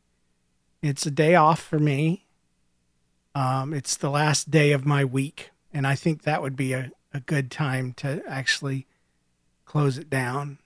It's 0.85 1.07
a 1.07 1.11
day 1.11 1.33
off 1.33 1.59
for 1.59 1.79
me. 1.79 2.27
Um, 3.33 3.73
it's 3.73 3.97
the 3.97 4.11
last 4.11 4.51
day 4.51 4.71
of 4.71 4.85
my 4.85 5.03
week, 5.03 5.49
and 5.73 5.87
I 5.87 5.95
think 5.95 6.21
that 6.21 6.43
would 6.43 6.55
be 6.55 6.73
a, 6.73 6.91
a 7.11 7.21
good 7.21 7.49
time 7.49 7.93
to 7.93 8.21
actually 8.27 8.85
close 9.65 9.97
it 9.97 10.11
down. 10.11 10.59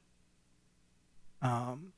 Um, 1.42 1.94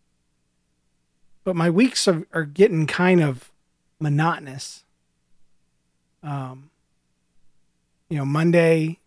but 1.43 1.55
my 1.55 1.71
weeks 1.71 2.07
are, 2.07 2.27
are 2.31 2.45
getting 2.45 2.85
kind 2.85 3.23
of 3.23 3.51
monotonous. 3.99 4.83
Um, 6.21 6.69
you 8.07 8.19
know, 8.19 8.25
Monday 8.25 8.99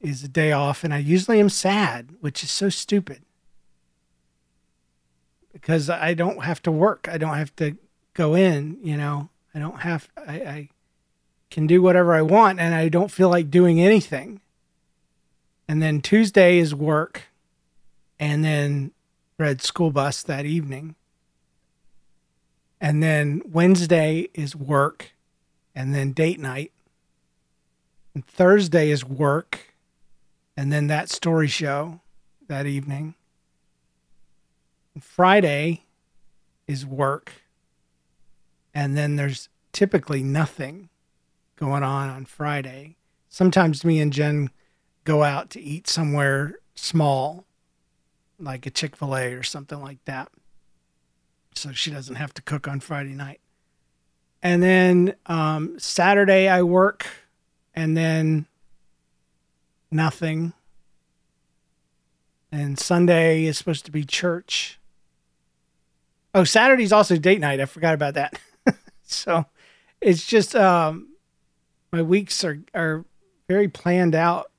is 0.00 0.24
a 0.24 0.28
day 0.28 0.50
off, 0.50 0.82
and 0.82 0.92
I 0.92 0.98
usually 0.98 1.38
am 1.38 1.50
sad, 1.50 2.16
which 2.20 2.42
is 2.42 2.50
so 2.50 2.68
stupid 2.68 3.22
because 5.52 5.88
I 5.88 6.14
don't 6.14 6.42
have 6.42 6.60
to 6.62 6.72
work. 6.72 7.08
I 7.08 7.16
don't 7.16 7.36
have 7.36 7.54
to 7.56 7.76
go 8.18 8.34
in, 8.34 8.76
you 8.82 8.96
know. 8.96 9.30
I 9.54 9.60
don't 9.60 9.80
have, 9.80 10.08
I, 10.16 10.32
I 10.32 10.68
can 11.50 11.66
do 11.68 11.80
whatever 11.80 12.14
I 12.14 12.22
want 12.22 12.58
and 12.58 12.74
I 12.74 12.88
don't 12.88 13.12
feel 13.12 13.28
like 13.28 13.48
doing 13.48 13.80
anything. 13.80 14.40
And 15.68 15.80
then 15.80 16.00
Tuesday 16.00 16.58
is 16.58 16.74
work 16.74 17.22
and 18.18 18.44
then 18.44 18.90
red 19.38 19.62
school 19.62 19.92
bus 19.92 20.22
that 20.24 20.44
evening. 20.44 20.96
And 22.80 23.02
then 23.02 23.40
Wednesday 23.46 24.28
is 24.34 24.56
work 24.56 25.12
and 25.74 25.94
then 25.94 26.12
date 26.12 26.40
night. 26.40 26.72
And 28.14 28.26
Thursday 28.26 28.90
is 28.90 29.04
work 29.04 29.72
and 30.56 30.72
then 30.72 30.88
that 30.88 31.08
story 31.08 31.46
show 31.46 32.00
that 32.48 32.66
evening. 32.66 33.14
And 34.94 35.04
Friday 35.04 35.84
is 36.66 36.84
work 36.84 37.32
and 38.74 38.96
then 38.96 39.16
there's 39.16 39.48
typically 39.72 40.22
nothing 40.22 40.88
going 41.56 41.82
on 41.82 42.08
on 42.08 42.24
Friday. 42.24 42.96
Sometimes 43.28 43.84
me 43.84 44.00
and 44.00 44.12
Jen 44.12 44.50
go 45.04 45.22
out 45.22 45.50
to 45.50 45.60
eat 45.60 45.88
somewhere 45.88 46.58
small, 46.74 47.44
like 48.38 48.66
a 48.66 48.70
Chick 48.70 48.96
fil 48.96 49.16
A 49.16 49.32
or 49.34 49.42
something 49.42 49.80
like 49.80 50.04
that. 50.04 50.28
So 51.54 51.72
she 51.72 51.90
doesn't 51.90 52.14
have 52.14 52.32
to 52.34 52.42
cook 52.42 52.68
on 52.68 52.80
Friday 52.80 53.14
night. 53.14 53.40
And 54.42 54.62
then 54.62 55.14
um, 55.26 55.78
Saturday 55.78 56.48
I 56.48 56.62
work, 56.62 57.06
and 57.74 57.96
then 57.96 58.46
nothing. 59.90 60.52
And 62.52 62.78
Sunday 62.78 63.44
is 63.44 63.58
supposed 63.58 63.84
to 63.86 63.90
be 63.90 64.04
church. 64.04 64.78
Oh, 66.34 66.44
Saturday's 66.44 66.92
also 66.92 67.16
date 67.16 67.40
night. 67.40 67.60
I 67.60 67.64
forgot 67.64 67.94
about 67.94 68.14
that. 68.14 68.38
so 69.10 69.46
it's 70.00 70.26
just 70.26 70.54
um, 70.54 71.08
my 71.92 72.02
weeks 72.02 72.44
are 72.44 72.60
are 72.74 73.04
very 73.48 73.68
planned 73.68 74.14
out 74.14 74.50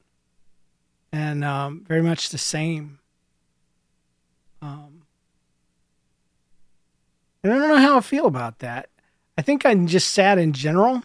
and 1.12 1.44
um, 1.44 1.86
very 1.88 2.02
much 2.02 2.30
the 2.30 2.38
same. 2.38 3.00
Um, 4.62 5.04
and 7.44 7.54
I 7.54 7.58
don't 7.58 7.70
know 7.70 7.78
how 7.78 7.98
I 7.98 8.02
feel 8.02 8.26
about 8.26 8.60
that. 8.60 8.90
I 9.38 9.42
think 9.42 9.66
I'm 9.66 9.88
just 9.88 10.12
sad 10.12 10.38
in 10.38 10.54
general 10.54 11.04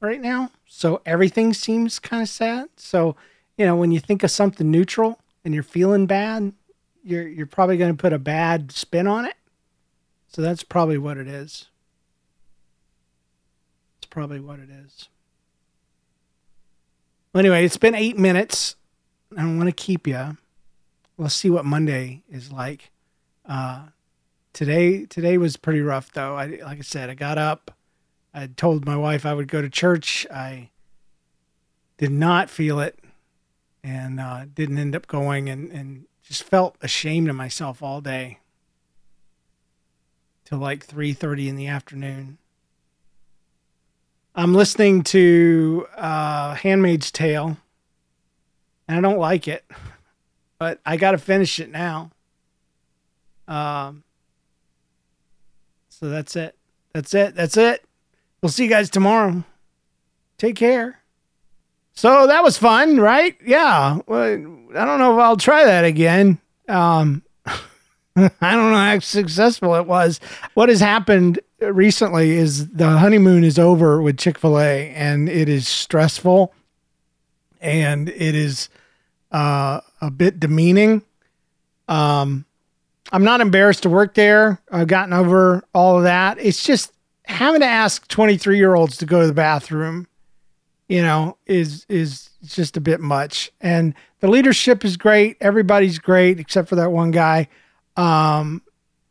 right 0.00 0.20
now. 0.20 0.50
So 0.66 1.02
everything 1.04 1.52
seems 1.52 1.98
kind 1.98 2.22
of 2.22 2.28
sad. 2.28 2.68
So, 2.76 3.16
you 3.56 3.66
know, 3.66 3.76
when 3.76 3.90
you 3.90 4.00
think 4.00 4.22
of 4.22 4.30
something 4.30 4.70
neutral 4.70 5.18
and 5.44 5.52
you're 5.52 5.62
feeling 5.62 6.06
bad, 6.06 6.52
you're 7.04 7.26
you're 7.28 7.46
probably 7.46 7.76
going 7.76 7.94
to 7.94 8.00
put 8.00 8.12
a 8.12 8.18
bad 8.18 8.72
spin 8.72 9.06
on 9.06 9.24
it. 9.24 9.34
So 10.28 10.42
that's 10.42 10.62
probably 10.62 10.98
what 10.98 11.16
it 11.16 11.26
is 11.26 11.68
probably 14.10 14.40
what 14.40 14.58
it 14.58 14.68
is. 14.70 15.08
Well, 17.32 17.40
anyway, 17.40 17.64
it's 17.64 17.76
been 17.76 17.94
eight 17.94 18.18
minutes. 18.18 18.76
I 19.36 19.42
don't 19.42 19.58
want 19.58 19.68
to 19.68 19.72
keep 19.72 20.06
you. 20.06 20.36
Let's 21.16 21.34
see 21.34 21.50
what 21.50 21.64
Monday 21.64 22.22
is 22.30 22.50
like. 22.50 22.90
Uh, 23.46 23.86
today, 24.52 25.04
today 25.06 25.38
was 25.38 25.56
pretty 25.56 25.80
rough 25.80 26.12
though. 26.12 26.36
I, 26.36 26.46
like 26.64 26.78
I 26.78 26.82
said, 26.82 27.10
I 27.10 27.14
got 27.14 27.38
up. 27.38 27.72
I 28.32 28.46
told 28.46 28.86
my 28.86 28.96
wife 28.96 29.26
I 29.26 29.34
would 29.34 29.48
go 29.48 29.60
to 29.62 29.68
church. 29.70 30.26
I 30.32 30.70
did 31.96 32.12
not 32.12 32.50
feel 32.50 32.78
it, 32.78 32.98
and 33.82 34.20
uh, 34.20 34.44
didn't 34.54 34.78
end 34.78 34.94
up 34.94 35.06
going, 35.06 35.48
and 35.48 35.70
and 35.70 36.04
just 36.22 36.44
felt 36.44 36.76
ashamed 36.80 37.28
of 37.28 37.36
myself 37.36 37.82
all 37.82 38.00
day 38.00 38.38
till 40.44 40.58
like 40.58 40.84
three 40.84 41.12
thirty 41.12 41.48
in 41.48 41.56
the 41.56 41.66
afternoon. 41.66 42.38
I'm 44.38 44.54
listening 44.54 45.02
to 45.02 45.88
uh, 45.96 46.54
Handmaid's 46.54 47.10
Tale, 47.10 47.56
and 48.86 48.96
I 48.96 49.00
don't 49.00 49.18
like 49.18 49.48
it, 49.48 49.64
but 50.60 50.78
I 50.86 50.96
got 50.96 51.10
to 51.10 51.18
finish 51.18 51.58
it 51.58 51.72
now. 51.72 52.12
Um, 53.48 54.04
so 55.88 56.08
that's 56.08 56.36
it. 56.36 56.54
That's 56.94 57.12
it. 57.14 57.34
That's 57.34 57.56
it. 57.56 57.84
We'll 58.40 58.50
see 58.50 58.62
you 58.62 58.70
guys 58.70 58.90
tomorrow. 58.90 59.42
Take 60.38 60.54
care. 60.54 61.00
So 61.94 62.28
that 62.28 62.44
was 62.44 62.56
fun, 62.56 63.00
right? 63.00 63.36
Yeah. 63.44 63.98
Well, 64.06 64.22
I 64.22 64.84
don't 64.84 65.00
know 65.00 65.14
if 65.14 65.20
I'll 65.20 65.36
try 65.36 65.64
that 65.64 65.84
again. 65.84 66.38
Um, 66.68 67.24
I 68.40 68.56
don't 68.56 68.72
know 68.72 68.76
how 68.76 68.98
successful 68.98 69.74
it 69.76 69.86
was. 69.86 70.20
What 70.54 70.68
has 70.68 70.80
happened 70.80 71.40
recently 71.60 72.32
is 72.32 72.68
the 72.68 72.98
honeymoon 72.98 73.44
is 73.44 73.58
over 73.58 74.02
with 74.02 74.18
Chick 74.18 74.38
fil 74.38 74.58
A 74.58 74.90
and 74.90 75.28
it 75.28 75.48
is 75.48 75.68
stressful 75.68 76.52
and 77.60 78.08
it 78.08 78.34
is 78.34 78.68
uh, 79.30 79.80
a 80.00 80.10
bit 80.10 80.40
demeaning. 80.40 81.02
Um, 81.88 82.44
I'm 83.12 83.24
not 83.24 83.40
embarrassed 83.40 83.84
to 83.84 83.88
work 83.88 84.14
there. 84.14 84.60
I've 84.70 84.88
gotten 84.88 85.12
over 85.12 85.64
all 85.74 85.98
of 85.98 86.02
that. 86.04 86.38
It's 86.40 86.62
just 86.62 86.92
having 87.24 87.60
to 87.60 87.66
ask 87.66 88.06
23 88.08 88.56
year 88.56 88.74
olds 88.74 88.96
to 88.98 89.06
go 89.06 89.20
to 89.20 89.26
the 89.26 89.32
bathroom, 89.32 90.06
you 90.88 91.02
know, 91.02 91.36
is, 91.46 91.86
is 91.88 92.30
just 92.44 92.76
a 92.76 92.80
bit 92.80 93.00
much. 93.00 93.52
And 93.60 93.94
the 94.20 94.28
leadership 94.28 94.84
is 94.84 94.96
great. 94.96 95.36
Everybody's 95.40 95.98
great 95.98 96.40
except 96.40 96.68
for 96.68 96.76
that 96.76 96.90
one 96.90 97.10
guy. 97.10 97.48
Um, 97.98 98.62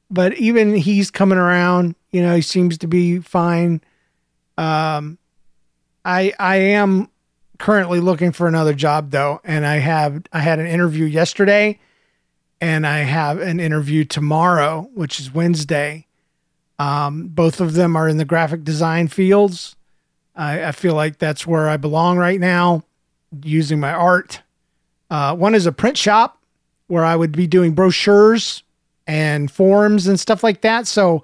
but 0.10 0.34
even 0.38 0.76
he's 0.76 1.12
coming 1.12 1.38
around. 1.38 1.95
You 2.12 2.21
know, 2.23 2.36
he 2.36 2.41
seems 2.41 2.78
to 2.80 2.88
be 2.88 3.19
fine. 3.19 3.82
Um, 4.58 5.19
I 6.06 6.34
I 6.39 6.56
am 6.56 7.10
currently 7.60 8.00
looking 8.00 8.32
for 8.32 8.47
another 8.47 8.73
job 8.73 9.12
though, 9.12 9.41
and 9.43 9.65
I 9.65 9.78
have 9.78 10.23
I 10.32 10.39
had 10.39 10.60
an 10.60 10.67
interview 10.67 11.06
yesterday, 11.06 11.80
and 12.62 12.88
I 12.88 13.00
have 13.00 13.39
an 13.39 13.60
interview 13.60 14.06
tomorrow, 14.06 14.89
which 14.93 15.19
is 15.19 15.34
Wednesday. 15.34 16.08
Um, 16.80 17.28
both 17.28 17.60
of 17.60 17.73
them 17.73 17.95
are 17.95 18.08
in 18.08 18.17
the 18.17 18.26
graphic 18.26 18.63
design 18.63 19.10
fields. 19.10 19.76
I, 20.36 20.65
I 20.65 20.71
feel 20.71 20.93
like 20.93 21.17
that's 21.17 21.45
where 21.45 21.67
I 21.67 21.76
belong 21.76 22.17
right 22.17 22.39
now, 22.39 22.84
using 23.43 23.80
my 23.80 23.91
art. 23.91 24.41
Uh, 25.10 25.36
one 25.36 25.56
is 25.56 25.65
a 25.65 25.71
print 25.71 25.97
shop 25.97 26.39
where 26.86 27.04
I 27.04 27.15
would 27.15 27.32
be 27.32 27.47
doing 27.47 27.73
brochures 27.73 28.63
and 29.08 29.50
forms 29.50 30.06
and 30.06 30.20
stuff 30.20 30.43
like 30.43 30.62
that. 30.62 30.86
So 30.86 31.24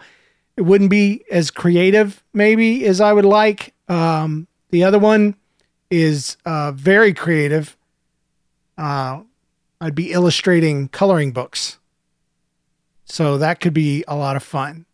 it 0.57 0.61
wouldn't 0.61 0.89
be 0.89 1.23
as 1.29 1.51
creative, 1.51 2.23
maybe, 2.33 2.85
as 2.85 3.01
I 3.01 3.13
would 3.13 3.25
like. 3.25 3.73
Um, 3.87 4.47
the 4.71 4.83
other 4.83 4.99
one 4.99 5.35
is 5.91 6.37
uh, 6.45 6.71
very 6.71 7.13
creative. 7.13 7.77
Uh, 8.77 9.21
I'd 9.81 9.95
be 9.95 10.11
illustrating 10.11 10.87
coloring 10.87 11.31
books. 11.31 11.77
So 13.05 13.37
that 13.37 13.59
could 13.59 13.73
be 13.73 14.03
a 14.07 14.15
lot 14.15 14.35
of 14.35 14.43
fun. 14.43 14.85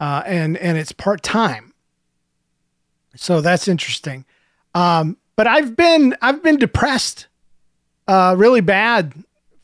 Uh, 0.00 0.22
and 0.24 0.56
and 0.56 0.78
it's 0.78 0.92
part 0.92 1.22
time. 1.22 1.74
So 3.14 3.40
that's 3.40 3.68
interesting. 3.68 4.24
Um, 4.74 5.18
but 5.36 5.46
I've 5.46 5.76
been 5.76 6.16
I've 6.22 6.42
been 6.42 6.56
depressed 6.56 7.26
uh, 8.06 8.34
really 8.38 8.62
bad 8.62 9.12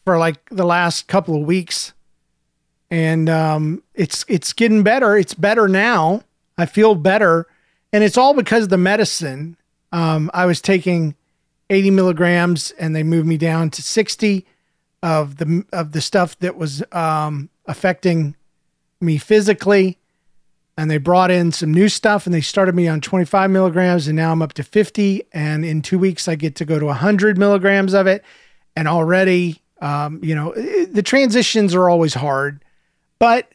for 0.04 0.18
like 0.18 0.48
the 0.50 0.66
last 0.66 1.08
couple 1.08 1.34
of 1.34 1.46
weeks. 1.46 1.93
And 2.94 3.28
um, 3.28 3.82
it's 3.96 4.24
it's 4.28 4.52
getting 4.52 4.84
better. 4.84 5.16
It's 5.16 5.34
better 5.34 5.66
now. 5.66 6.22
I 6.56 6.66
feel 6.66 6.94
better. 6.94 7.48
And 7.92 8.04
it's 8.04 8.16
all 8.16 8.34
because 8.34 8.62
of 8.62 8.68
the 8.68 8.78
medicine. 8.78 9.56
Um, 9.90 10.30
I 10.32 10.46
was 10.46 10.60
taking 10.60 11.16
80 11.70 11.90
milligrams 11.90 12.70
and 12.78 12.94
they 12.94 13.02
moved 13.02 13.26
me 13.26 13.36
down 13.36 13.70
to 13.70 13.82
60 13.82 14.46
of 15.02 15.38
the 15.38 15.64
of 15.72 15.90
the 15.90 16.00
stuff 16.00 16.38
that 16.38 16.56
was 16.56 16.84
um, 16.92 17.50
affecting 17.66 18.36
me 19.00 19.18
physically 19.18 19.98
and 20.78 20.88
they 20.88 20.98
brought 20.98 21.32
in 21.32 21.50
some 21.50 21.74
new 21.74 21.88
stuff 21.88 22.26
and 22.26 22.34
they 22.34 22.40
started 22.40 22.76
me 22.76 22.86
on 22.86 23.00
25 23.00 23.50
milligrams 23.50 24.06
and 24.06 24.16
now 24.16 24.32
i'm 24.32 24.40
up 24.40 24.54
to 24.54 24.62
50 24.62 25.22
and 25.32 25.64
in 25.64 25.82
two 25.82 25.98
weeks 25.98 26.26
i 26.26 26.34
get 26.34 26.54
to 26.54 26.64
go 26.64 26.78
to 26.78 26.86
100 26.86 27.36
milligrams 27.36 27.92
of 27.92 28.06
it 28.06 28.24
and 28.76 28.88
already 28.88 29.60
um, 29.82 30.20
you 30.22 30.34
know 30.34 30.52
the 30.54 31.02
transitions 31.02 31.74
are 31.74 31.90
always 31.90 32.14
hard 32.14 32.63
but 33.24 33.50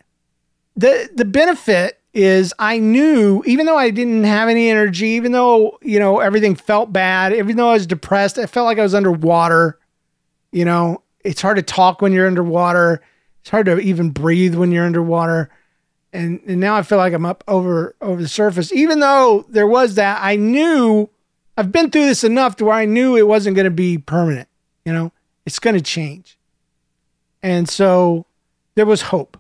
the 0.76 1.10
the 1.14 1.26
benefit 1.26 2.00
is 2.14 2.54
i 2.58 2.80
knew 2.80 3.44
even 3.46 3.68
though 3.68 3.78
i 3.78 3.92
didn't 3.92 4.24
have 4.24 4.50
any 4.50 4.70
energy 4.70 5.10
even 5.10 5.32
though 5.32 5.78
you 5.84 6.00
know 6.00 6.20
everything 6.20 6.56
felt 6.56 6.92
bad 6.92 7.32
even 7.34 7.56
though 7.56 7.70
i 7.70 7.74
was 7.74 7.86
depressed 7.86 8.40
i 8.40 8.48
felt 8.48 8.66
like 8.66 8.80
i 8.80 8.84
was 8.84 8.96
underwater 8.96 9.78
you 10.52 10.66
know 10.66 11.02
it's 11.24 11.42
hard 11.42 11.56
to 11.58 11.62
talk 11.62 12.02
when 12.02 12.12
you're 12.12 12.26
underwater 12.26 13.02
it's 13.42 13.50
hard 13.50 13.68
to 13.68 13.78
even 13.80 14.10
breathe 14.10 14.56
when 14.56 14.72
you're 14.72 14.86
underwater 14.86 15.52
and 16.14 16.42
and 16.48 16.60
now 16.60 16.76
I 16.76 16.82
feel 16.82 16.98
like 16.98 17.14
I'm 17.14 17.26
up 17.26 17.44
over 17.48 17.96
over 18.02 18.22
the 18.22 18.28
surface. 18.28 18.72
Even 18.74 19.00
though 19.00 19.46
there 19.50 19.68
was 19.68 19.96
that, 19.96 20.20
I 20.22 20.36
knew 20.36 21.10
I've 21.58 21.72
been 21.72 21.92
through 21.92 22.06
this 22.06 22.24
enough 22.24 22.56
to 22.58 22.66
where 22.66 22.76
I 22.76 22.86
knew 22.86 23.16
it 23.16 23.28
wasn't 23.28 23.56
going 23.56 23.66
to 23.66 23.72
be 23.72 23.98
permanent. 23.98 24.48
You 24.86 24.94
know, 24.94 25.12
it's 25.46 25.60
going 25.60 25.76
to 25.76 25.82
change, 25.82 26.38
and 27.44 27.70
so 27.70 28.26
there 28.76 28.86
was 28.86 29.04
hope. 29.04 29.39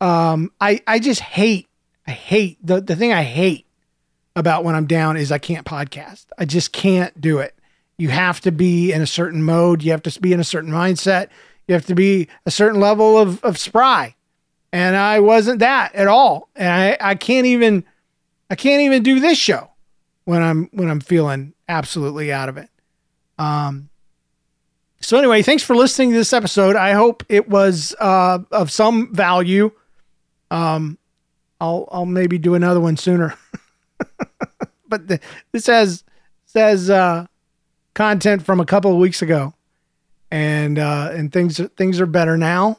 Um, 0.00 0.52
I 0.60 0.80
I 0.86 0.98
just 0.98 1.20
hate 1.20 1.68
I 2.06 2.12
hate 2.12 2.58
the 2.64 2.80
the 2.80 2.96
thing 2.96 3.12
I 3.12 3.22
hate 3.22 3.66
about 4.36 4.64
when 4.64 4.74
I'm 4.74 4.86
down 4.86 5.16
is 5.16 5.32
I 5.32 5.38
can't 5.38 5.66
podcast. 5.66 6.26
I 6.38 6.44
just 6.44 6.72
can't 6.72 7.18
do 7.20 7.38
it. 7.38 7.54
You 7.98 8.08
have 8.08 8.40
to 8.42 8.52
be 8.52 8.92
in 8.92 9.02
a 9.02 9.06
certain 9.06 9.42
mode. 9.42 9.82
You 9.82 9.90
have 9.90 10.02
to 10.02 10.20
be 10.20 10.32
in 10.32 10.40
a 10.40 10.44
certain 10.44 10.70
mindset. 10.70 11.28
You 11.68 11.74
have 11.74 11.86
to 11.86 11.94
be 11.94 12.28
a 12.46 12.50
certain 12.50 12.80
level 12.80 13.18
of 13.18 13.42
of 13.44 13.58
spry 13.58 14.14
and 14.72 14.96
I 14.96 15.20
wasn't 15.20 15.60
that 15.60 15.94
at 15.94 16.06
all. 16.06 16.48
And 16.54 16.68
I, 16.68 16.96
I 17.00 17.14
can't 17.14 17.46
even 17.46 17.84
I 18.48 18.54
can't 18.54 18.82
even 18.82 19.02
do 19.02 19.20
this 19.20 19.38
show 19.38 19.70
when 20.24 20.42
I'm 20.42 20.68
when 20.72 20.88
I'm 20.88 21.00
feeling 21.00 21.54
absolutely 21.68 22.32
out 22.32 22.48
of 22.48 22.56
it. 22.56 22.68
Um 23.38 23.88
so 25.00 25.16
anyway, 25.16 25.42
thanks 25.42 25.62
for 25.62 25.74
listening 25.74 26.10
to 26.10 26.16
this 26.16 26.32
episode. 26.32 26.76
I 26.76 26.92
hope 26.92 27.24
it 27.30 27.48
was 27.48 27.94
uh, 28.00 28.40
of 28.52 28.70
some 28.70 29.14
value. 29.14 29.70
Um 30.50 30.98
I'll 31.60 31.88
I'll 31.92 32.06
maybe 32.06 32.38
do 32.38 32.54
another 32.54 32.80
one 32.80 32.96
sooner. 32.96 33.34
but 34.88 35.08
the, 35.08 35.20
this 35.52 35.66
has 35.66 36.04
says 36.46 36.90
uh 36.90 37.26
content 37.94 38.42
from 38.44 38.60
a 38.60 38.66
couple 38.66 38.92
of 38.92 38.98
weeks 38.98 39.22
ago. 39.22 39.54
And 40.30 40.78
uh 40.78 41.10
and 41.12 41.32
things 41.32 41.60
things 41.76 42.00
are 42.00 42.06
better 42.06 42.36
now. 42.36 42.78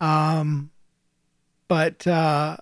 Um 0.00 0.72
but 1.72 2.06
uh, 2.06 2.58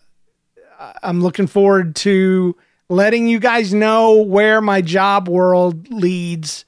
I'm 1.02 1.20
looking 1.20 1.48
forward 1.48 1.96
to 1.96 2.56
letting 2.88 3.26
you 3.26 3.40
guys 3.40 3.74
know 3.74 4.22
where 4.22 4.60
my 4.60 4.80
job 4.82 5.28
world 5.28 5.90
leads. 5.90 6.64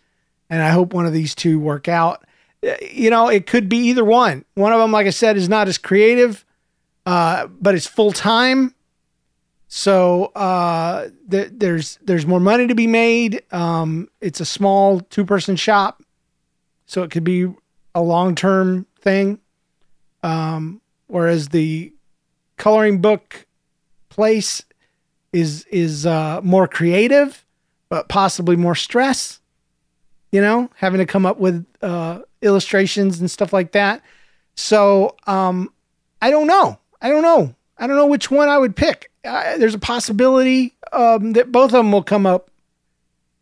And 0.50 0.60
I 0.60 0.70
hope 0.70 0.92
one 0.92 1.06
of 1.06 1.12
these 1.12 1.36
two 1.36 1.60
work 1.60 1.86
out. 1.86 2.24
You 2.90 3.10
know, 3.10 3.28
it 3.28 3.46
could 3.46 3.68
be 3.68 3.76
either 3.90 4.04
one. 4.04 4.44
One 4.54 4.72
of 4.72 4.80
them, 4.80 4.90
like 4.90 5.06
I 5.06 5.10
said, 5.10 5.36
is 5.36 5.48
not 5.48 5.68
as 5.68 5.78
creative, 5.78 6.44
uh, 7.06 7.46
but 7.46 7.74
it's 7.74 7.86
full 7.86 8.12
time. 8.12 8.74
So 9.68 10.26
uh, 10.34 11.08
th- 11.30 11.50
there's 11.52 11.98
there's 12.02 12.26
more 12.26 12.40
money 12.40 12.66
to 12.66 12.74
be 12.74 12.86
made. 12.86 13.42
Um, 13.52 14.08
it's 14.20 14.40
a 14.40 14.44
small 14.44 15.00
two 15.00 15.24
person 15.24 15.56
shop, 15.56 16.02
so 16.84 17.02
it 17.02 17.10
could 17.10 17.24
be 17.24 17.48
a 17.94 18.02
long 18.02 18.34
term 18.34 18.86
thing. 19.00 19.40
Um, 20.22 20.82
whereas 21.06 21.48
the 21.48 21.92
coloring 22.58 23.00
book 23.00 23.46
place 24.10 24.62
is 25.32 25.64
is 25.70 26.04
uh, 26.04 26.40
more 26.42 26.68
creative, 26.68 27.44
but 27.88 28.08
possibly 28.08 28.56
more 28.56 28.74
stress. 28.74 29.40
You 30.30 30.42
know, 30.42 30.70
having 30.76 30.98
to 30.98 31.06
come 31.06 31.26
up 31.26 31.38
with 31.38 31.66
uh, 31.80 32.20
illustrations 32.42 33.20
and 33.20 33.30
stuff 33.30 33.52
like 33.52 33.72
that. 33.72 34.02
So 34.54 35.16
um, 35.26 35.72
I 36.20 36.30
don't 36.30 36.46
know. 36.46 36.78
I 37.02 37.10
don't 37.10 37.22
know. 37.22 37.54
I 37.76 37.86
don't 37.86 37.96
know 37.96 38.06
which 38.06 38.30
one 38.30 38.48
I 38.48 38.56
would 38.56 38.76
pick. 38.76 39.10
Uh, 39.24 39.58
there's 39.58 39.74
a 39.74 39.78
possibility 39.78 40.74
um, 40.92 41.34
that 41.34 41.52
both 41.52 41.66
of 41.66 41.72
them 41.72 41.92
will 41.92 42.02
come 42.02 42.24
up 42.24 42.50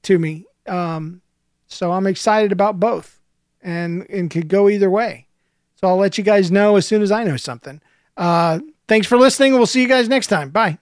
to 0.03 0.19
me. 0.19 0.47
Um, 0.67 1.21
so 1.69 1.93
I'm 1.93 2.07
excited 2.09 2.51
about 2.51 2.81
both, 2.81 3.21
and 3.63 4.09
and 4.11 4.31
could 4.31 4.49
go 4.49 4.69
either 4.69 4.91
way. 4.91 5.27
So 5.77 5.87
I'll 5.87 5.97
let 5.97 6.19
you 6.19 6.25
guys 6.25 6.51
know 6.51 6.77
as 6.77 6.87
soon 6.87 7.03
as 7.03 7.13
I 7.13 7.23
know 7.23 7.37
something. 7.37 7.81
Uh, 8.17 8.59
Thanks 8.91 9.07
for 9.07 9.17
listening. 9.17 9.53
We'll 9.53 9.67
see 9.67 9.81
you 9.81 9.87
guys 9.87 10.09
next 10.09 10.27
time. 10.27 10.51
Bye. 10.51 10.77